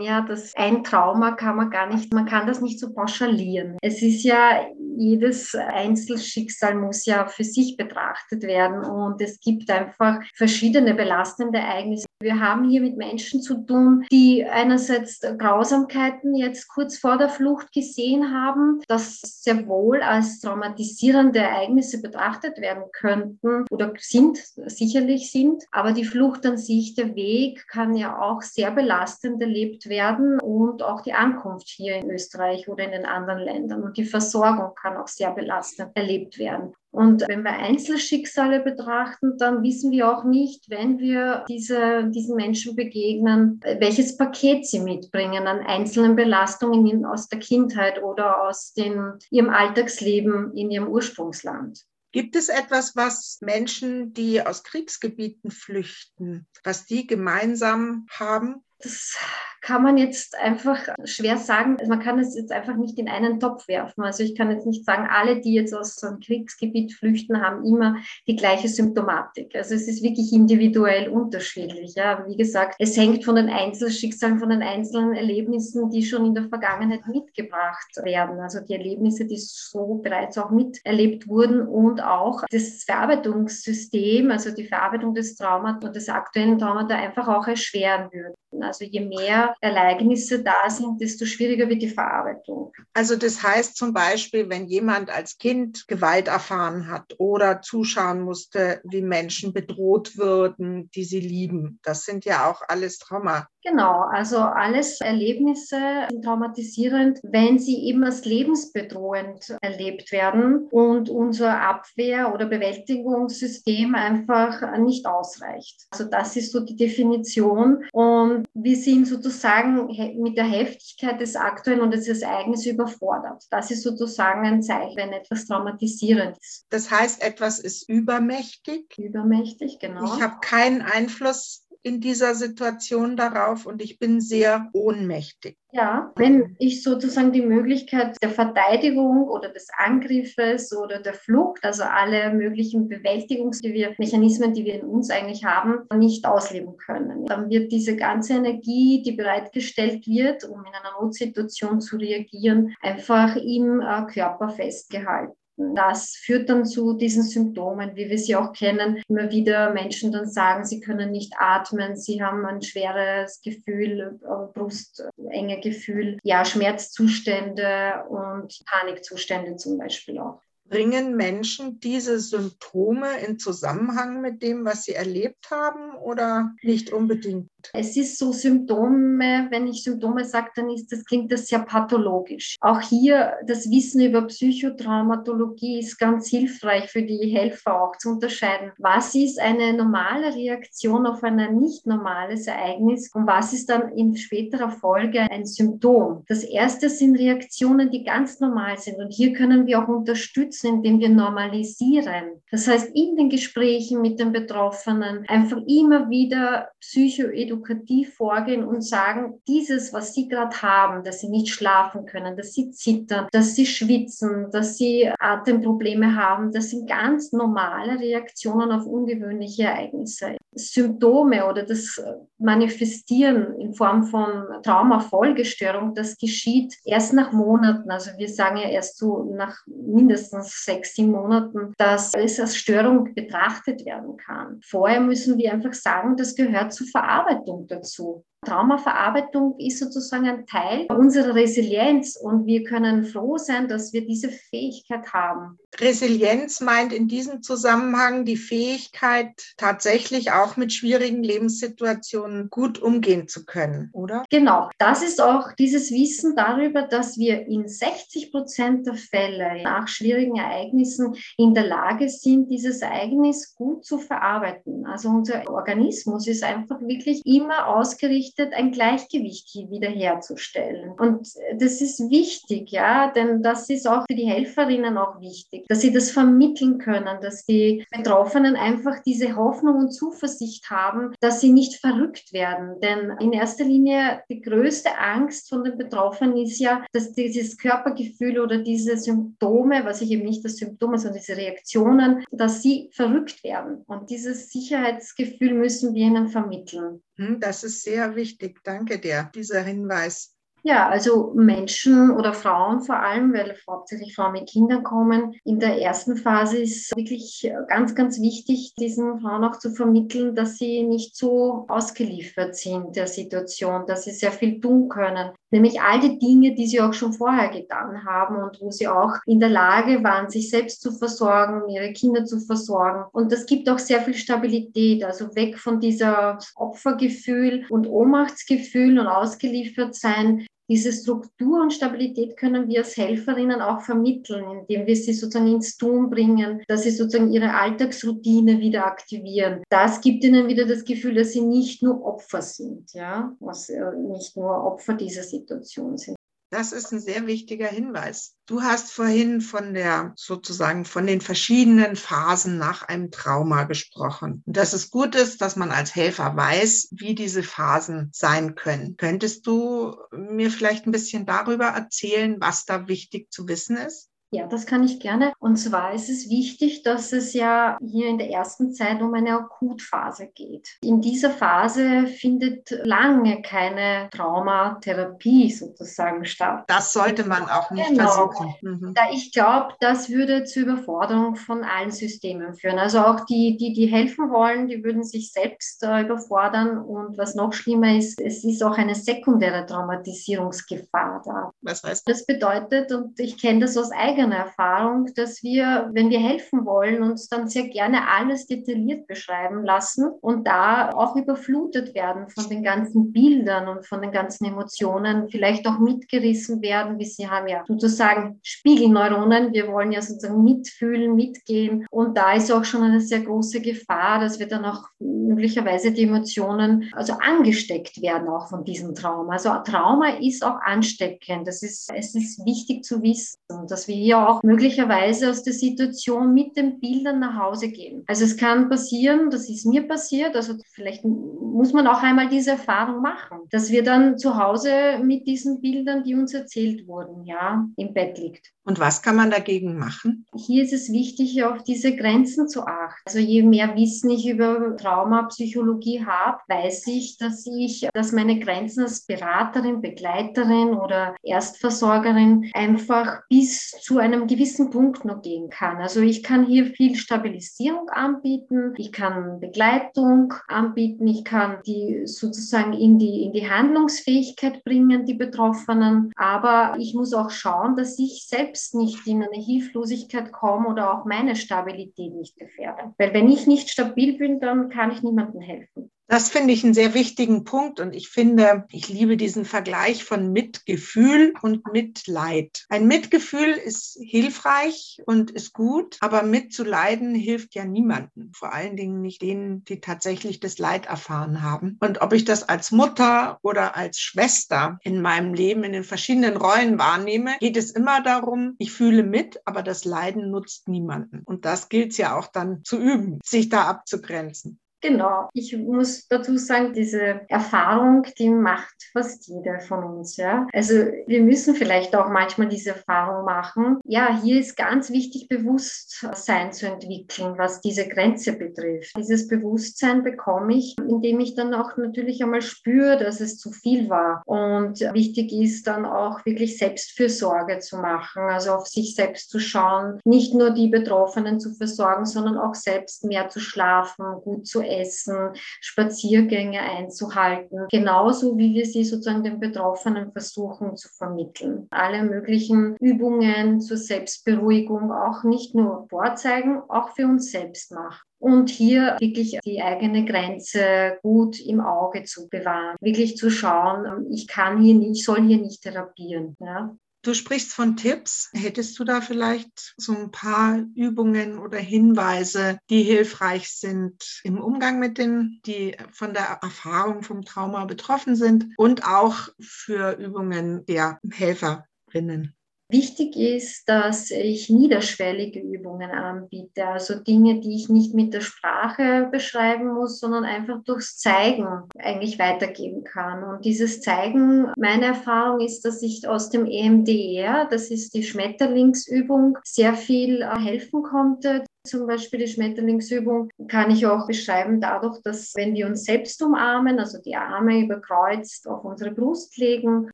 Ja, 0.00 0.22
das 0.22 0.52
ein 0.56 0.82
Trauma 0.82 1.32
kann 1.32 1.56
man 1.56 1.70
gar 1.70 1.86
nicht, 1.86 2.12
man 2.12 2.26
kann 2.26 2.46
das 2.46 2.60
nicht 2.60 2.80
so 2.80 2.92
pauschalieren. 2.92 3.78
Es 3.82 4.02
ist 4.02 4.24
ja, 4.24 4.66
jedes 4.98 5.54
Einzelschicksal 5.54 6.74
muss 6.74 7.06
ja 7.06 7.26
für 7.26 7.44
sich 7.44 7.76
betrachtet 7.76 8.42
werden 8.42 8.84
und 8.84 9.20
es 9.20 9.38
gibt 9.40 9.70
einfach 9.70 10.20
verschiedene 10.34 10.94
belastende 10.94 11.58
Ereignisse. 11.58 12.06
Wir 12.18 12.40
haben 12.40 12.66
hier 12.68 12.80
mit 12.80 12.96
Menschen 12.96 13.42
zu 13.42 13.66
tun, 13.66 14.06
die 14.10 14.46
einerseits 14.46 15.20
Grausamkeiten 15.20 16.34
jetzt 16.34 16.66
kurz 16.68 16.96
vor 16.96 17.18
der 17.18 17.28
Flucht 17.28 17.72
gesehen 17.72 18.32
haben, 18.32 18.80
das 18.88 19.20
sehr 19.20 19.66
wohl 19.68 20.00
als 20.00 20.40
traumatisierende 20.40 21.40
Ereignisse 21.40 22.00
betrachtet 22.00 22.58
werden 22.58 22.84
könnten 22.92 23.66
oder 23.70 23.92
sind, 23.98 24.38
sicherlich 24.66 25.30
sind. 25.30 25.64
Aber 25.72 25.92
die 25.92 26.06
Flucht 26.06 26.46
an 26.46 26.56
sich, 26.56 26.94
der 26.94 27.14
Weg 27.14 27.68
kann 27.68 27.94
ja 27.94 28.18
auch 28.18 28.40
sehr 28.40 28.70
belastend 28.70 29.38
erlebt 29.76 29.88
werden 29.88 30.40
und 30.40 30.82
auch 30.82 31.02
die 31.02 31.12
Ankunft 31.12 31.68
hier 31.68 31.96
in 31.96 32.10
Österreich 32.10 32.68
oder 32.68 32.84
in 32.84 32.92
den 32.92 33.06
anderen 33.06 33.40
Ländern 33.40 33.82
und 33.82 33.96
die 33.96 34.04
Versorgung 34.04 34.74
kann 34.74 34.96
auch 34.96 35.08
sehr 35.08 35.32
belastend 35.32 35.90
erlebt 35.94 36.38
werden. 36.38 36.74
Und 36.90 37.22
wenn 37.28 37.42
wir 37.42 37.50
Einzelschicksale 37.50 38.60
betrachten, 38.60 39.36
dann 39.36 39.62
wissen 39.62 39.90
wir 39.90 40.10
auch 40.10 40.24
nicht, 40.24 40.70
wenn 40.70 40.98
wir 40.98 41.44
diese, 41.48 42.04
diesen 42.08 42.36
Menschen 42.36 42.74
begegnen, 42.74 43.60
welches 43.80 44.16
Paket 44.16 44.66
sie 44.66 44.80
mitbringen 44.80 45.46
an 45.46 45.60
einzelnen 45.60 46.16
Belastungen 46.16 47.04
aus 47.04 47.28
der 47.28 47.38
Kindheit 47.38 48.02
oder 48.02 48.42
aus 48.42 48.72
den, 48.72 49.18
ihrem 49.30 49.50
Alltagsleben 49.50 50.54
in 50.54 50.70
ihrem 50.70 50.88
Ursprungsland. 50.88 51.84
Gibt 52.12 52.34
es 52.34 52.48
etwas, 52.48 52.96
was 52.96 53.38
Menschen, 53.42 54.14
die 54.14 54.40
aus 54.40 54.62
Kriegsgebieten 54.62 55.50
flüchten, 55.50 56.46
was 56.64 56.86
die 56.86 57.06
gemeinsam 57.06 58.06
haben? 58.08 58.64
Das 58.78 59.16
kann 59.62 59.82
man 59.82 59.96
jetzt 59.96 60.38
einfach 60.38 60.78
schwer 61.04 61.38
sagen. 61.38 61.76
Man 61.88 61.98
kann 61.98 62.20
es 62.20 62.36
jetzt 62.36 62.52
einfach 62.52 62.76
nicht 62.76 62.98
in 62.98 63.08
einen 63.08 63.40
Topf 63.40 63.66
werfen. 63.66 64.04
Also 64.04 64.22
ich 64.22 64.36
kann 64.36 64.50
jetzt 64.50 64.66
nicht 64.66 64.84
sagen, 64.84 65.08
alle, 65.10 65.40
die 65.40 65.54
jetzt 65.54 65.74
aus 65.74 65.96
so 65.96 66.06
einem 66.06 66.20
Kriegsgebiet 66.20 66.92
flüchten, 66.92 67.42
haben 67.42 67.64
immer 67.64 67.96
die 68.28 68.36
gleiche 68.36 68.68
Symptomatik. 68.68 69.54
Also 69.56 69.74
es 69.74 69.88
ist 69.88 70.04
wirklich 70.04 70.32
individuell 70.32 71.08
unterschiedlich. 71.08 71.94
Ja. 71.96 72.24
Wie 72.28 72.36
gesagt, 72.36 72.76
es 72.78 72.96
hängt 72.96 73.24
von 73.24 73.34
den 73.34 73.48
Einzelschicksalen, 73.48 74.38
von 74.38 74.50
den 74.50 74.62
einzelnen 74.62 75.14
Erlebnissen, 75.14 75.90
die 75.90 76.04
schon 76.04 76.26
in 76.26 76.34
der 76.34 76.48
Vergangenheit 76.48 77.06
mitgebracht 77.08 77.96
werden. 78.02 78.38
Also 78.38 78.60
die 78.60 78.74
Erlebnisse, 78.74 79.24
die 79.26 79.38
so 79.38 79.96
bereits 79.96 80.38
auch 80.38 80.50
miterlebt 80.50 81.26
wurden 81.26 81.62
und 81.66 82.00
auch 82.00 82.44
das 82.50 82.84
Verarbeitungssystem, 82.84 84.30
also 84.30 84.54
die 84.54 84.68
Verarbeitung 84.68 85.14
des 85.14 85.34
Traumas 85.34 85.82
und 85.82 85.96
des 85.96 86.08
aktuellen 86.08 86.58
Traumata 86.58 86.94
einfach 86.94 87.26
auch 87.26 87.48
erschweren 87.48 88.10
würden. 88.56 88.62
Also 88.62 88.84
je 88.84 89.00
mehr 89.00 89.54
Ereignisse 89.60 90.42
da 90.42 90.68
sind, 90.68 91.00
desto 91.00 91.24
schwieriger 91.24 91.68
wird 91.68 91.82
die 91.82 91.88
Verarbeitung. 91.88 92.72
Also 92.94 93.16
das 93.16 93.42
heißt 93.42 93.76
zum 93.76 93.92
Beispiel, 93.92 94.48
wenn 94.48 94.66
jemand 94.66 95.10
als 95.10 95.38
Kind 95.38 95.86
Gewalt 95.88 96.28
erfahren 96.28 96.90
hat 96.90 97.14
oder 97.18 97.60
zuschauen 97.60 98.22
musste, 98.22 98.80
wie 98.84 99.02
Menschen 99.02 99.52
bedroht 99.52 100.16
würden, 100.16 100.90
die 100.94 101.04
sie 101.04 101.20
lieben, 101.20 101.78
das 101.82 102.04
sind 102.04 102.24
ja 102.24 102.50
auch 102.50 102.62
alles 102.68 102.98
Trauma. 102.98 103.48
Genau, 103.62 104.02
also 104.02 104.38
alles 104.38 105.00
Erlebnisse 105.00 106.06
sind 106.08 106.24
traumatisierend, 106.24 107.18
wenn 107.24 107.58
sie 107.58 107.88
eben 107.88 108.04
als 108.04 108.24
lebensbedrohend 108.24 109.56
erlebt 109.60 110.12
werden 110.12 110.68
und 110.70 111.10
unser 111.10 111.60
Abwehr- 111.60 112.32
oder 112.32 112.46
Bewältigungssystem 112.46 113.96
einfach 113.96 114.78
nicht 114.78 115.06
ausreicht. 115.06 115.88
Also 115.90 116.04
das 116.04 116.36
ist 116.36 116.52
so 116.52 116.60
die 116.60 116.76
Definition 116.76 117.84
und 117.92 118.45
wir 118.54 118.76
sind 118.76 119.06
sozusagen 119.06 119.86
mit 120.22 120.36
der 120.36 120.44
Heftigkeit 120.44 121.20
des 121.20 121.36
aktuellen 121.36 121.80
und 121.80 121.92
des 121.92 122.06
Ereignisses 122.06 122.66
überfordert. 122.66 123.44
Das 123.50 123.70
ist 123.70 123.82
sozusagen 123.82 124.46
ein 124.46 124.62
Zeichen, 124.62 124.96
wenn 124.96 125.12
etwas 125.12 125.46
traumatisierend 125.46 126.36
ist. 126.38 126.66
Das 126.70 126.90
heißt, 126.90 127.22
etwas 127.22 127.58
ist 127.58 127.88
übermächtig. 127.88 128.96
Übermächtig, 128.98 129.78
genau. 129.78 130.04
Ich 130.04 130.22
habe 130.22 130.36
keinen 130.40 130.82
Einfluss 130.82 131.65
in 131.82 132.00
dieser 132.00 132.34
Situation 132.34 133.16
darauf 133.16 133.66
und 133.66 133.82
ich 133.82 133.98
bin 133.98 134.20
sehr 134.20 134.68
ohnmächtig. 134.72 135.56
Ja, 135.72 136.12
wenn 136.16 136.56
ich 136.58 136.82
sozusagen 136.82 137.32
die 137.32 137.42
Möglichkeit 137.42 138.16
der 138.22 138.30
Verteidigung 138.30 139.24
oder 139.28 139.50
des 139.50 139.68
Angriffes 139.76 140.74
oder 140.74 141.00
der 141.00 141.12
Flucht, 141.12 141.64
also 141.64 141.82
alle 141.82 142.32
möglichen 142.32 142.88
Bewältigungsmechanismen, 142.88 144.54
die 144.54 144.64
wir 144.64 144.80
in 144.80 144.86
uns 144.86 145.10
eigentlich 145.10 145.44
haben, 145.44 145.80
nicht 145.94 146.24
ausleben 146.24 146.76
können, 146.78 147.26
dann 147.26 147.50
wird 147.50 147.72
diese 147.72 147.94
ganze 147.94 148.34
Energie, 148.34 149.02
die 149.04 149.12
bereitgestellt 149.12 150.06
wird, 150.06 150.44
um 150.44 150.60
in 150.60 150.72
einer 150.72 151.00
Notsituation 151.00 151.80
zu 151.80 151.96
reagieren, 151.96 152.74
einfach 152.80 153.36
im 153.36 153.80
äh, 153.80 154.06
Körper 154.06 154.48
festgehalten. 154.48 155.34
Das 155.56 156.16
führt 156.16 156.48
dann 156.48 156.66
zu 156.66 156.94
diesen 156.94 157.22
Symptomen, 157.22 157.96
wie 157.96 158.10
wir 158.10 158.18
sie 158.18 158.36
auch 158.36 158.52
kennen. 158.52 159.02
Immer 159.08 159.30
wieder 159.30 159.72
Menschen 159.72 160.12
dann 160.12 160.28
sagen, 160.28 160.64
sie 160.64 160.80
können 160.80 161.10
nicht 161.10 161.32
atmen, 161.38 161.96
sie 161.96 162.22
haben 162.22 162.44
ein 162.44 162.62
schweres 162.62 163.40
Gefühl, 163.42 164.18
äh, 164.22 164.58
Brustenge 164.58 165.60
Gefühl, 165.60 166.18
ja, 166.22 166.44
Schmerzzustände 166.44 168.04
und 168.08 168.58
Panikzustände 168.66 169.56
zum 169.56 169.78
Beispiel 169.78 170.18
auch. 170.18 170.40
Bringen 170.68 171.16
Menschen 171.16 171.78
diese 171.78 172.18
Symptome 172.18 173.20
in 173.20 173.38
Zusammenhang 173.38 174.20
mit 174.20 174.42
dem, 174.42 174.64
was 174.64 174.82
sie 174.82 174.94
erlebt 174.94 175.50
haben 175.50 175.96
oder 175.96 176.54
nicht 176.62 176.92
unbedingt? 176.92 177.48
Es 177.72 177.96
ist 177.96 178.18
so 178.18 178.32
Symptome, 178.32 179.46
wenn 179.50 179.66
ich 179.66 179.82
Symptome 179.82 180.24
sage, 180.24 180.50
dann 180.56 180.70
ist 180.70 180.90
das, 180.92 181.04
klingt 181.04 181.32
das 181.32 181.46
sehr 181.46 181.60
pathologisch. 181.60 182.56
Auch 182.60 182.80
hier 182.80 183.34
das 183.46 183.70
Wissen 183.70 184.00
über 184.00 184.22
Psychotraumatologie 184.22 185.80
ist 185.80 185.98
ganz 185.98 186.28
hilfreich 186.28 186.90
für 186.90 187.02
die 187.02 187.28
Helfer 187.28 187.82
auch 187.82 187.96
zu 187.96 188.10
unterscheiden. 188.10 188.72
Was 188.78 189.14
ist 189.14 189.40
eine 189.40 189.72
normale 189.72 190.34
Reaktion 190.34 191.06
auf 191.06 191.22
ein 191.22 191.36
nicht 191.58 191.86
normales 191.86 192.46
Ereignis 192.46 193.10
und 193.14 193.26
was 193.26 193.52
ist 193.52 193.68
dann 193.68 193.90
in 193.96 194.16
späterer 194.16 194.70
Folge 194.70 195.20
ein 195.30 195.44
Symptom? 195.44 196.24
Das 196.28 196.44
erste 196.44 196.88
sind 196.88 197.16
Reaktionen, 197.16 197.90
die 197.90 198.04
ganz 198.04 198.40
normal 198.40 198.78
sind 198.78 198.98
und 198.98 199.12
hier 199.12 199.32
können 199.32 199.66
wir 199.66 199.82
auch 199.82 199.88
unterstützen, 199.88 200.76
indem 200.76 201.00
wir 201.00 201.08
normalisieren. 201.08 202.42
Das 202.50 202.68
heißt, 202.68 202.94
in 202.94 203.16
den 203.16 203.28
Gesprächen 203.28 204.00
mit 204.00 204.18
den 204.18 204.32
Betroffenen 204.32 205.24
einfach 205.28 205.58
immer 205.66 206.08
wieder 206.10 206.68
psychoedukativ 206.80 207.55
edukativ 207.56 208.14
vorgehen 208.14 208.64
und 208.64 208.82
sagen, 208.82 209.40
dieses, 209.48 209.92
was 209.92 210.14
Sie 210.14 210.28
gerade 210.28 210.62
haben, 210.62 211.04
dass 211.04 211.20
Sie 211.20 211.28
nicht 211.28 211.48
schlafen 211.48 212.06
können, 212.06 212.36
dass 212.36 212.52
Sie 212.52 212.70
zittern, 212.70 213.28
dass 213.32 213.54
Sie 213.54 213.66
schwitzen, 213.66 214.50
dass 214.50 214.76
Sie 214.76 215.10
Atemprobleme 215.18 216.16
haben, 216.16 216.52
das 216.52 216.70
sind 216.70 216.88
ganz 216.88 217.32
normale 217.32 217.98
Reaktionen 217.98 218.72
auf 218.72 218.86
ungewöhnliche 218.86 219.64
Ereignisse. 219.64 220.36
Symptome 220.56 221.46
oder 221.46 221.62
das 221.62 222.02
Manifestieren 222.38 223.58
in 223.60 223.74
Form 223.74 224.04
von 224.04 224.44
Traumafolgestörung, 224.62 225.94
das 225.94 226.16
geschieht 226.16 226.74
erst 226.84 227.12
nach 227.12 227.32
Monaten. 227.32 227.90
Also 227.90 228.10
wir 228.16 228.28
sagen 228.28 228.56
ja 228.56 228.68
erst 228.68 228.98
so 228.98 229.34
nach 229.36 229.56
mindestens 229.66 230.64
sechs, 230.64 230.94
sieben 230.94 231.12
Monaten, 231.12 231.74
dass 231.78 232.12
es 232.14 232.40
als 232.40 232.56
Störung 232.56 233.14
betrachtet 233.14 233.84
werden 233.84 234.16
kann. 234.16 234.60
Vorher 234.64 235.00
müssen 235.00 235.38
wir 235.38 235.52
einfach 235.52 235.74
sagen, 235.74 236.16
das 236.16 236.34
gehört 236.34 236.72
zur 236.72 236.86
Verarbeitung 236.88 237.66
dazu. 237.66 238.24
Traumaverarbeitung 238.46 239.56
ist 239.58 239.80
sozusagen 239.80 240.28
ein 240.28 240.46
Teil 240.46 240.86
unserer 240.86 241.34
Resilienz 241.34 242.16
und 242.16 242.46
wir 242.46 242.62
können 242.62 243.04
froh 243.04 243.36
sein, 243.38 243.66
dass 243.66 243.92
wir 243.92 244.06
diese 244.06 244.28
Fähigkeit 244.28 245.12
haben. 245.12 245.58
Resilienz 245.80 246.60
meint 246.60 246.92
in 246.92 247.08
diesem 247.08 247.42
Zusammenhang 247.42 248.24
die 248.24 248.36
Fähigkeit, 248.36 249.54
tatsächlich 249.56 250.32
auch 250.32 250.56
mit 250.56 250.72
schwierigen 250.72 251.22
Lebenssituationen 251.22 252.50
gut 252.50 252.80
umgehen 252.80 253.28
zu 253.28 253.44
können, 253.44 253.90
oder? 253.92 254.24
Genau. 254.30 254.70
Das 254.78 255.02
ist 255.02 255.20
auch 255.20 255.52
dieses 255.52 255.90
Wissen 255.90 256.34
darüber, 256.36 256.82
dass 256.82 257.18
wir 257.18 257.46
in 257.46 257.68
60 257.68 258.30
Prozent 258.30 258.86
der 258.86 258.94
Fälle 258.94 259.62
nach 259.62 259.88
schwierigen 259.88 260.36
Ereignissen 260.36 261.14
in 261.36 261.54
der 261.54 261.66
Lage 261.66 262.08
sind, 262.08 262.48
dieses 262.50 262.82
Ereignis 262.82 263.54
gut 263.54 263.84
zu 263.84 263.98
verarbeiten. 263.98 264.86
Also 264.86 265.08
unser 265.08 265.48
Organismus 265.50 266.26
ist 266.26 266.42
einfach 266.42 266.80
wirklich 266.80 267.20
immer 267.24 267.68
ausgerichtet 267.68 268.52
ein 268.54 268.72
Gleichgewicht 268.72 269.54
wiederherzustellen. 269.70 270.92
Und 270.92 271.28
das 271.58 271.80
ist 271.80 272.00
wichtig, 272.10 272.70
ja, 272.70 273.10
denn 273.10 273.42
das 273.42 273.68
ist 273.68 273.86
auch 273.86 274.04
für 274.08 274.16
die 274.16 274.26
Helferinnen 274.26 274.96
auch 274.96 275.20
wichtig, 275.20 275.65
dass 275.68 275.80
sie 275.80 275.92
das 275.92 276.10
vermitteln 276.10 276.78
können, 276.78 277.20
dass 277.20 277.44
die 277.44 277.84
Betroffenen 277.94 278.56
einfach 278.56 279.00
diese 279.00 279.36
Hoffnung 279.36 279.76
und 279.76 279.92
Zuversicht 279.92 280.70
haben, 280.70 281.14
dass 281.20 281.40
sie 281.40 281.52
nicht 281.52 281.80
verrückt 281.80 282.32
werden. 282.32 282.80
Denn 282.80 283.12
in 283.20 283.32
erster 283.32 283.64
Linie 283.64 284.22
die 284.28 284.40
größte 284.40 284.96
Angst 284.98 285.48
von 285.48 285.64
den 285.64 285.78
Betroffenen 285.78 286.36
ist 286.36 286.58
ja, 286.58 286.84
dass 286.92 287.12
dieses 287.12 287.56
Körpergefühl 287.56 288.38
oder 288.38 288.58
diese 288.58 288.96
Symptome, 288.96 289.84
was 289.84 290.00
ich 290.00 290.10
eben 290.10 290.24
nicht 290.24 290.44
das 290.44 290.56
Symptome, 290.56 290.98
sondern 290.98 291.20
diese 291.20 291.36
Reaktionen, 291.36 292.24
dass 292.30 292.62
sie 292.62 292.90
verrückt 292.92 293.42
werden. 293.44 293.82
Und 293.86 294.10
dieses 294.10 294.50
Sicherheitsgefühl 294.50 295.54
müssen 295.54 295.94
wir 295.94 296.06
ihnen 296.06 296.28
vermitteln. 296.28 297.02
Hm, 297.16 297.40
das 297.40 297.64
ist 297.64 297.82
sehr 297.82 298.14
wichtig. 298.14 298.60
Danke 298.62 298.98
dir, 298.98 299.30
dieser 299.34 299.62
Hinweis. 299.62 300.35
Ja, 300.66 300.88
also 300.88 301.32
Menschen 301.36 302.10
oder 302.10 302.34
Frauen 302.34 302.80
vor 302.80 302.96
allem, 302.96 303.32
weil 303.32 303.54
hauptsächlich 303.70 304.16
Frauen 304.16 304.32
mit 304.32 304.48
Kindern 304.48 304.82
kommen. 304.82 305.36
In 305.44 305.60
der 305.60 305.80
ersten 305.80 306.16
Phase 306.16 306.58
ist 306.58 306.90
wirklich 306.96 307.48
ganz, 307.68 307.94
ganz 307.94 308.20
wichtig, 308.20 308.74
diesen 308.76 309.20
Frauen 309.20 309.44
auch 309.44 309.60
zu 309.60 309.70
vermitteln, 309.70 310.34
dass 310.34 310.56
sie 310.56 310.82
nicht 310.82 311.14
so 311.14 311.66
ausgeliefert 311.68 312.56
sind 312.56 312.96
der 312.96 313.06
Situation, 313.06 313.86
dass 313.86 314.02
sie 314.02 314.10
sehr 314.10 314.32
viel 314.32 314.60
tun 314.60 314.88
können. 314.88 315.30
Nämlich 315.52 315.80
all 315.80 316.00
die 316.00 316.18
Dinge, 316.18 316.56
die 316.56 316.66
sie 316.66 316.80
auch 316.80 316.92
schon 316.92 317.12
vorher 317.12 317.50
getan 317.50 318.04
haben 318.04 318.42
und 318.42 318.60
wo 318.60 318.72
sie 318.72 318.88
auch 318.88 319.12
in 319.24 319.38
der 319.38 319.50
Lage 319.50 320.02
waren, 320.02 320.30
sich 320.30 320.50
selbst 320.50 320.82
zu 320.82 320.90
versorgen, 320.90 321.68
ihre 321.68 321.92
Kinder 321.92 322.24
zu 322.24 322.40
versorgen. 322.40 323.04
Und 323.12 323.30
das 323.30 323.46
gibt 323.46 323.70
auch 323.70 323.78
sehr 323.78 324.00
viel 324.00 324.14
Stabilität, 324.14 325.04
also 325.04 325.32
weg 325.36 325.60
von 325.60 325.78
dieser 325.78 326.38
Opfergefühl 326.56 327.64
und 327.70 327.86
Ohnmachtsgefühl 327.86 328.98
und 328.98 329.06
ausgeliefert 329.06 329.94
sein 329.94 330.44
diese 330.68 330.92
Struktur 330.92 331.62
und 331.62 331.72
Stabilität 331.72 332.36
können 332.36 332.68
wir 332.68 332.80
als 332.80 332.96
Helferinnen 332.96 333.60
auch 333.60 333.80
vermitteln, 333.80 334.44
indem 334.60 334.86
wir 334.86 334.96
sie 334.96 335.12
sozusagen 335.12 335.52
ins 335.52 335.76
Tun 335.76 336.10
bringen, 336.10 336.62
dass 336.68 336.82
sie 336.82 336.90
sozusagen 336.90 337.32
ihre 337.32 337.54
Alltagsroutine 337.54 338.58
wieder 338.58 338.86
aktivieren. 338.86 339.62
Das 339.68 340.00
gibt 340.00 340.24
ihnen 340.24 340.48
wieder 340.48 340.66
das 340.66 340.84
Gefühl, 340.84 341.14
dass 341.14 341.32
sie 341.32 341.42
nicht 341.42 341.82
nur 341.82 342.04
Opfer 342.04 342.42
sind, 342.42 342.92
ja, 342.94 343.34
was, 343.40 343.68
äh, 343.68 343.92
nicht 343.96 344.36
nur 344.36 344.64
Opfer 344.64 344.94
dieser 344.94 345.22
Situation 345.22 345.96
sind. 345.96 346.15
Das 346.50 346.70
ist 346.72 346.92
ein 346.92 347.00
sehr 347.00 347.26
wichtiger 347.26 347.66
Hinweis. 347.66 348.36
Du 348.46 348.62
hast 348.62 348.92
vorhin 348.92 349.40
von 349.40 349.74
der 349.74 350.12
sozusagen 350.14 350.84
von 350.84 351.06
den 351.06 351.20
verschiedenen 351.20 351.96
Phasen 351.96 352.56
nach 352.56 352.84
einem 352.84 353.10
Trauma 353.10 353.64
gesprochen. 353.64 354.44
Und 354.46 354.56
dass 354.56 354.72
es 354.72 354.90
gut 354.90 355.16
ist, 355.16 355.40
dass 355.40 355.56
man 355.56 355.72
als 355.72 355.94
Helfer 355.96 356.36
weiß, 356.36 356.90
wie 356.92 357.16
diese 357.16 357.42
Phasen 357.42 358.10
sein 358.12 358.54
können. 358.54 358.96
Könntest 358.96 359.46
du 359.46 359.96
mir 360.12 360.52
vielleicht 360.52 360.86
ein 360.86 360.92
bisschen 360.92 361.26
darüber 361.26 361.66
erzählen, 361.66 362.36
was 362.38 362.64
da 362.64 362.86
wichtig 362.86 363.32
zu 363.32 363.48
wissen 363.48 363.76
ist? 363.76 364.08
Ja, 364.36 364.46
das 364.46 364.66
kann 364.66 364.84
ich 364.84 365.00
gerne. 365.00 365.32
Und 365.38 365.56
zwar 365.56 365.94
ist 365.94 366.10
es 366.10 366.28
wichtig, 366.28 366.82
dass 366.82 367.14
es 367.14 367.32
ja 367.32 367.78
hier 367.80 368.06
in 368.06 368.18
der 368.18 368.30
ersten 368.30 368.70
Zeit 368.70 369.00
um 369.00 369.14
eine 369.14 369.30
Akutphase 369.30 370.26
geht. 370.26 370.76
In 370.82 371.00
dieser 371.00 371.30
Phase 371.30 372.06
findet 372.06 372.68
lange 372.84 373.40
keine 373.40 374.10
Traumatherapie 374.10 375.50
sozusagen 375.50 376.26
statt. 376.26 376.64
Das 376.68 376.92
sollte 376.92 377.26
man 377.26 377.48
auch 377.48 377.70
nicht 377.70 377.88
genau. 377.88 378.10
versuchen. 378.10 378.54
Mhm. 378.60 378.92
Da 378.94 379.04
ich 379.10 379.32
glaube, 379.32 379.72
das 379.80 380.10
würde 380.10 380.44
zur 380.44 380.64
Überforderung 380.64 381.36
von 381.36 381.64
allen 381.64 381.90
Systemen 381.90 382.54
führen. 382.56 382.78
Also 382.78 382.98
auch 383.00 383.24
die, 383.24 383.56
die, 383.56 383.72
die 383.72 383.86
helfen 383.86 384.30
wollen, 384.30 384.68
die 384.68 384.84
würden 384.84 385.02
sich 385.02 385.32
selbst 385.32 385.82
äh, 385.82 386.02
überfordern. 386.02 386.76
Und 386.76 387.16
was 387.16 387.34
noch 387.34 387.54
schlimmer 387.54 387.96
ist, 387.96 388.20
es 388.20 388.44
ist 388.44 388.62
auch 388.62 388.76
eine 388.76 388.94
sekundäre 388.94 389.64
Traumatisierungsgefahr 389.64 391.22
da. 391.24 391.52
Was 391.62 391.82
heißt 391.82 392.06
das? 392.06 392.18
Das 392.18 392.26
bedeutet, 392.26 392.92
und 392.92 393.18
ich 393.18 393.40
kenne 393.40 393.60
das 393.60 393.78
aus 393.78 393.90
eigener 393.92 394.25
eigene 394.26 394.36
Erfahrung, 394.36 395.06
dass 395.14 395.42
wir, 395.42 395.90
wenn 395.92 396.10
wir 396.10 396.18
helfen 396.18 396.66
wollen, 396.66 397.02
uns 397.02 397.28
dann 397.28 397.48
sehr 397.48 397.68
gerne 397.68 398.08
alles 398.08 398.46
detailliert 398.46 399.06
beschreiben 399.06 399.64
lassen 399.64 400.10
und 400.20 400.46
da 400.46 400.90
auch 400.90 401.16
überflutet 401.16 401.94
werden 401.94 402.28
von 402.28 402.48
den 402.48 402.62
ganzen 402.62 403.12
Bildern 403.12 403.68
und 403.68 403.86
von 403.86 404.02
den 404.02 404.12
ganzen 404.12 404.46
Emotionen, 404.46 405.28
vielleicht 405.30 405.66
auch 405.66 405.78
mitgerissen 405.78 406.62
werden, 406.62 406.98
wie 406.98 407.04
sie 407.04 407.28
haben 407.28 407.48
ja 407.48 407.64
sozusagen 407.66 408.40
Spiegelneuronen. 408.42 409.52
Wir 409.52 409.68
wollen 409.68 409.92
ja 409.92 410.02
sozusagen 410.02 410.42
mitfühlen, 410.44 411.14
mitgehen 411.14 411.86
und 411.90 412.16
da 412.16 412.34
ist 412.34 412.50
auch 412.50 412.64
schon 412.64 412.82
eine 412.82 413.00
sehr 413.00 413.20
große 413.20 413.60
Gefahr, 413.60 414.20
dass 414.20 414.38
wir 414.38 414.48
dann 414.48 414.64
auch 414.64 414.84
möglicherweise 414.98 415.92
die 415.92 416.04
Emotionen 416.04 416.90
also 416.92 417.14
angesteckt 417.14 418.00
werden 418.02 418.28
auch 418.28 418.48
von 418.48 418.64
diesem 418.64 418.94
Trauma. 418.94 419.34
Also 419.34 419.50
Trauma 419.64 420.16
ist 420.20 420.44
auch 420.44 420.58
ansteckend. 420.64 421.46
Das 421.46 421.62
ist, 421.62 421.90
es 421.94 422.14
ist 422.14 422.44
wichtig 422.44 422.84
zu 422.84 423.02
wissen, 423.02 423.38
dass 423.68 423.88
wir 423.88 423.96
hier 424.06 424.28
auch 424.28 424.44
möglicherweise 424.44 425.28
aus 425.28 425.42
der 425.42 425.52
Situation 425.52 426.32
mit 426.32 426.56
den 426.56 426.78
Bildern 426.78 427.18
nach 427.18 427.36
Hause 427.42 427.68
gehen. 427.70 428.04
Also 428.06 428.24
es 428.24 428.36
kann 428.36 428.68
passieren, 428.68 429.30
das 429.30 429.50
ist 429.50 429.66
mir 429.66 429.88
passiert, 429.88 430.36
also 430.36 430.54
vielleicht 430.72 431.04
muss 431.04 431.72
man 431.72 431.88
auch 431.88 432.02
einmal 432.02 432.28
diese 432.28 432.52
Erfahrung 432.52 433.02
machen, 433.02 433.38
dass 433.50 433.70
wir 433.70 433.82
dann 433.82 434.16
zu 434.16 434.36
Hause 434.36 435.00
mit 435.02 435.26
diesen 435.26 435.60
Bildern, 435.60 436.04
die 436.04 436.14
uns 436.14 436.32
erzählt 436.34 436.86
wurden, 436.86 437.24
ja, 437.24 437.66
im 437.76 437.92
Bett 437.92 438.16
liegt. 438.18 438.52
Und 438.66 438.80
was 438.80 439.00
kann 439.00 439.14
man 439.14 439.30
dagegen 439.30 439.78
machen? 439.78 440.26
Hier 440.34 440.64
ist 440.64 440.72
es 440.72 440.92
wichtig, 440.92 441.44
auf 441.44 441.62
diese 441.62 441.94
Grenzen 441.94 442.48
zu 442.48 442.62
achten. 442.66 443.00
Also 443.06 443.20
je 443.20 443.44
mehr 443.44 443.76
Wissen 443.76 444.10
ich 444.10 444.28
über 444.28 444.76
Traumapsychologie 444.76 446.04
habe, 446.04 446.38
weiß 446.48 446.88
ich, 446.88 447.16
dass 447.16 447.46
ich, 447.46 447.88
dass 447.94 448.10
meine 448.10 448.40
Grenzen 448.40 448.82
als 448.82 449.06
Beraterin, 449.06 449.80
Begleiterin 449.80 450.74
oder 450.74 451.14
Erstversorgerin 451.22 452.50
einfach 452.54 453.22
bis 453.28 453.70
zu 453.82 453.98
einem 453.98 454.26
gewissen 454.26 454.70
Punkt 454.70 455.04
noch 455.04 455.22
gehen 455.22 455.48
kann. 455.48 455.76
Also 455.76 456.00
ich 456.00 456.24
kann 456.24 456.44
hier 456.44 456.66
viel 456.66 456.96
Stabilisierung 456.96 457.88
anbieten, 457.90 458.74
ich 458.78 458.90
kann 458.90 459.38
Begleitung 459.38 460.34
anbieten, 460.48 461.06
ich 461.06 461.24
kann 461.24 461.58
die 461.64 462.02
sozusagen 462.04 462.72
in 462.72 462.98
die, 462.98 463.22
in 463.22 463.32
die 463.32 463.48
Handlungsfähigkeit 463.48 464.64
bringen, 464.64 465.06
die 465.06 465.14
Betroffenen. 465.14 466.10
Aber 466.16 466.74
ich 466.80 466.94
muss 466.94 467.14
auch 467.14 467.30
schauen, 467.30 467.76
dass 467.76 467.96
ich 468.00 468.26
selbst 468.26 468.55
selbst 468.56 468.74
nicht 468.74 469.06
in 469.06 469.22
eine 469.22 469.42
Hilflosigkeit 469.42 470.32
komme 470.32 470.68
oder 470.68 470.92
auch 470.92 471.04
meine 471.04 471.36
Stabilität 471.36 472.14
nicht 472.14 472.36
gefährde. 472.38 472.94
Weil 472.96 473.12
wenn 473.12 473.28
ich 473.28 473.46
nicht 473.46 473.68
stabil 473.68 474.16
bin, 474.16 474.40
dann 474.40 474.70
kann 474.70 474.90
ich 474.90 475.02
niemandem 475.02 475.42
helfen. 475.42 475.90
Das 476.08 476.28
finde 476.28 476.52
ich 476.52 476.62
einen 476.62 476.72
sehr 476.72 476.94
wichtigen 476.94 477.42
Punkt 477.42 477.80
und 477.80 477.92
ich 477.92 478.08
finde, 478.08 478.64
ich 478.70 478.88
liebe 478.88 479.16
diesen 479.16 479.44
Vergleich 479.44 480.04
von 480.04 480.32
Mitgefühl 480.32 481.32
und 481.42 481.72
Mitleid. 481.72 482.64
Ein 482.68 482.86
Mitgefühl 482.86 483.50
ist 483.50 483.98
hilfreich 484.00 485.02
und 485.06 485.32
ist 485.32 485.52
gut, 485.52 485.96
aber 486.00 486.22
mitzuleiden 486.22 487.16
hilft 487.16 487.56
ja 487.56 487.64
niemandem, 487.64 488.30
vor 488.32 488.54
allen 488.54 488.76
Dingen 488.76 489.00
nicht 489.00 489.20
denen, 489.20 489.64
die 489.64 489.80
tatsächlich 489.80 490.38
das 490.38 490.58
Leid 490.58 490.86
erfahren 490.86 491.42
haben. 491.42 491.76
Und 491.80 492.00
ob 492.00 492.12
ich 492.12 492.24
das 492.24 492.48
als 492.48 492.70
Mutter 492.70 493.40
oder 493.42 493.74
als 493.76 493.98
Schwester 493.98 494.78
in 494.82 495.02
meinem 495.02 495.34
Leben 495.34 495.64
in 495.64 495.72
den 495.72 495.84
verschiedenen 495.84 496.36
Rollen 496.36 496.78
wahrnehme, 496.78 497.36
geht 497.40 497.56
es 497.56 497.72
immer 497.72 498.00
darum, 498.00 498.54
ich 498.58 498.70
fühle 498.70 499.02
mit, 499.02 499.40
aber 499.44 499.64
das 499.64 499.84
Leiden 499.84 500.30
nutzt 500.30 500.68
niemanden. 500.68 501.22
Und 501.24 501.44
das 501.44 501.68
gilt 501.68 501.90
es 501.90 501.98
ja 501.98 502.16
auch 502.16 502.28
dann 502.28 502.62
zu 502.62 502.78
üben, 502.78 503.18
sich 503.24 503.48
da 503.48 503.64
abzugrenzen. 503.64 504.60
Genau. 504.82 505.28
Ich 505.32 505.56
muss 505.56 506.06
dazu 506.08 506.36
sagen, 506.36 506.72
diese 506.72 507.20
Erfahrung, 507.28 508.02
die 508.18 508.28
macht 508.28 508.74
fast 508.92 509.26
jeder 509.26 509.60
von 509.60 509.82
uns. 509.84 510.16
Ja? 510.16 510.46
Also 510.52 510.74
wir 511.06 511.22
müssen 511.22 511.54
vielleicht 511.54 511.96
auch 511.96 512.08
manchmal 512.08 512.48
diese 512.48 512.70
Erfahrung 512.70 513.24
machen. 513.24 513.78
Ja, 513.84 514.20
hier 514.22 514.38
ist 514.38 514.56
ganz 514.56 514.90
wichtig, 514.90 515.28
Bewusstsein 515.28 516.52
zu 516.52 516.66
entwickeln, 516.66 517.34
was 517.38 517.60
diese 517.60 517.88
Grenze 517.88 518.34
betrifft. 518.34 518.92
Dieses 518.96 519.28
Bewusstsein 519.28 520.02
bekomme 520.02 520.54
ich, 520.54 520.76
indem 520.78 521.20
ich 521.20 521.34
dann 521.34 521.54
auch 521.54 521.76
natürlich 521.76 522.22
einmal 522.22 522.42
spüre, 522.42 522.98
dass 522.98 523.20
es 523.20 523.38
zu 523.38 523.52
viel 523.52 523.88
war. 523.88 524.22
Und 524.26 524.80
wichtig 524.92 525.32
ist 525.32 525.66
dann 525.66 525.86
auch 525.86 526.24
wirklich 526.26 526.58
Selbstfürsorge 526.58 527.60
zu 527.60 527.78
machen, 527.78 528.22
also 528.22 528.52
auf 528.52 528.66
sich 528.66 528.94
selbst 528.94 529.30
zu 529.30 529.38
schauen, 529.38 530.00
nicht 530.04 530.34
nur 530.34 530.50
die 530.50 530.68
Betroffenen 530.68 531.40
zu 531.40 531.54
versorgen, 531.54 532.04
sondern 532.04 532.38
auch 532.38 532.54
selbst 532.54 533.04
mehr 533.04 533.28
zu 533.30 533.40
schlafen, 533.40 534.04
gut 534.22 534.46
zu 534.46 534.65
essen, 534.66 535.30
Spaziergänge 535.60 536.60
einzuhalten, 536.60 537.66
genauso 537.70 538.36
wie 538.36 538.54
wir 538.54 538.66
sie 538.66 538.84
sozusagen 538.84 539.22
den 539.22 539.40
Betroffenen 539.40 540.12
versuchen 540.12 540.76
zu 540.76 540.88
vermitteln. 540.88 541.66
Alle 541.70 542.02
möglichen 542.02 542.76
Übungen 542.80 543.60
zur 543.60 543.76
Selbstberuhigung 543.76 544.92
auch 544.92 545.24
nicht 545.24 545.54
nur 545.54 545.86
vorzeigen, 545.88 546.62
auch 546.68 546.94
für 546.94 547.06
uns 547.06 547.30
selbst 547.30 547.72
machen 547.72 548.06
und 548.18 548.50
hier 548.50 548.96
wirklich 548.98 549.38
die 549.44 549.62
eigene 549.62 550.04
Grenze 550.04 550.98
gut 551.02 551.38
im 551.40 551.60
Auge 551.60 552.04
zu 552.04 552.28
bewahren, 552.28 552.76
wirklich 552.80 553.16
zu 553.16 553.30
schauen, 553.30 554.10
ich 554.10 554.26
kann 554.26 554.62
hier 554.62 554.74
nicht, 554.74 554.98
ich 554.98 555.04
soll 555.04 555.22
hier 555.22 555.38
nicht 555.38 555.62
therapieren. 555.62 556.36
Ja. 556.40 556.76
Du 557.06 557.14
sprichst 557.14 557.52
von 557.52 557.76
Tipps. 557.76 558.30
Hättest 558.32 558.76
du 558.80 558.84
da 558.84 559.00
vielleicht 559.00 559.74
so 559.76 559.96
ein 559.96 560.10
paar 560.10 560.64
Übungen 560.74 561.38
oder 561.38 561.56
Hinweise, 561.56 562.58
die 562.68 562.82
hilfreich 562.82 563.48
sind 563.48 564.22
im 564.24 564.40
Umgang 564.40 564.80
mit 564.80 564.98
denen, 564.98 565.40
die 565.46 565.76
von 565.92 566.14
der 566.14 566.40
Erfahrung 566.42 567.04
vom 567.04 567.24
Trauma 567.24 567.64
betroffen 567.64 568.16
sind 568.16 568.48
und 568.56 568.84
auch 568.84 569.28
für 569.38 569.92
Übungen 569.92 570.66
der 570.66 570.98
Helferinnen? 571.08 572.34
Wichtig 572.68 573.16
ist, 573.16 573.68
dass 573.68 574.10
ich 574.10 574.50
niederschwellige 574.50 575.38
Übungen 575.38 575.90
anbiete, 575.90 576.66
also 576.66 576.98
Dinge, 576.98 577.38
die 577.38 577.54
ich 577.54 577.68
nicht 577.68 577.94
mit 577.94 578.12
der 578.12 578.22
Sprache 578.22 579.08
beschreiben 579.12 579.72
muss, 579.72 580.00
sondern 580.00 580.24
einfach 580.24 580.64
durchs 580.64 580.98
Zeigen 580.98 581.46
eigentlich 581.78 582.18
weitergeben 582.18 582.82
kann. 582.82 583.22
Und 583.22 583.44
dieses 583.44 583.82
Zeigen, 583.82 584.52
meine 584.56 584.86
Erfahrung 584.86 585.40
ist, 585.40 585.64
dass 585.64 585.80
ich 585.80 586.08
aus 586.08 586.28
dem 586.30 586.44
EMDR, 586.44 587.46
das 587.48 587.70
ist 587.70 587.94
die 587.94 588.02
Schmetterlingsübung, 588.02 589.38
sehr 589.44 589.74
viel 589.74 590.22
äh, 590.22 590.36
helfen 590.36 590.82
konnte 590.82 591.44
zum 591.66 591.86
Beispiel 591.86 592.20
die 592.20 592.28
Schmetterlingsübung 592.28 593.30
kann 593.48 593.70
ich 593.70 593.86
auch 593.86 594.06
beschreiben 594.06 594.60
dadurch, 594.60 595.00
dass 595.02 595.32
wenn 595.36 595.54
wir 595.54 595.66
uns 595.66 595.84
selbst 595.84 596.22
umarmen, 596.22 596.78
also 596.78 596.98
die 597.00 597.16
Arme 597.16 597.60
überkreuzt 597.60 598.48
auf 598.48 598.64
unsere 598.64 598.90
Brust 598.92 599.36
legen 599.36 599.90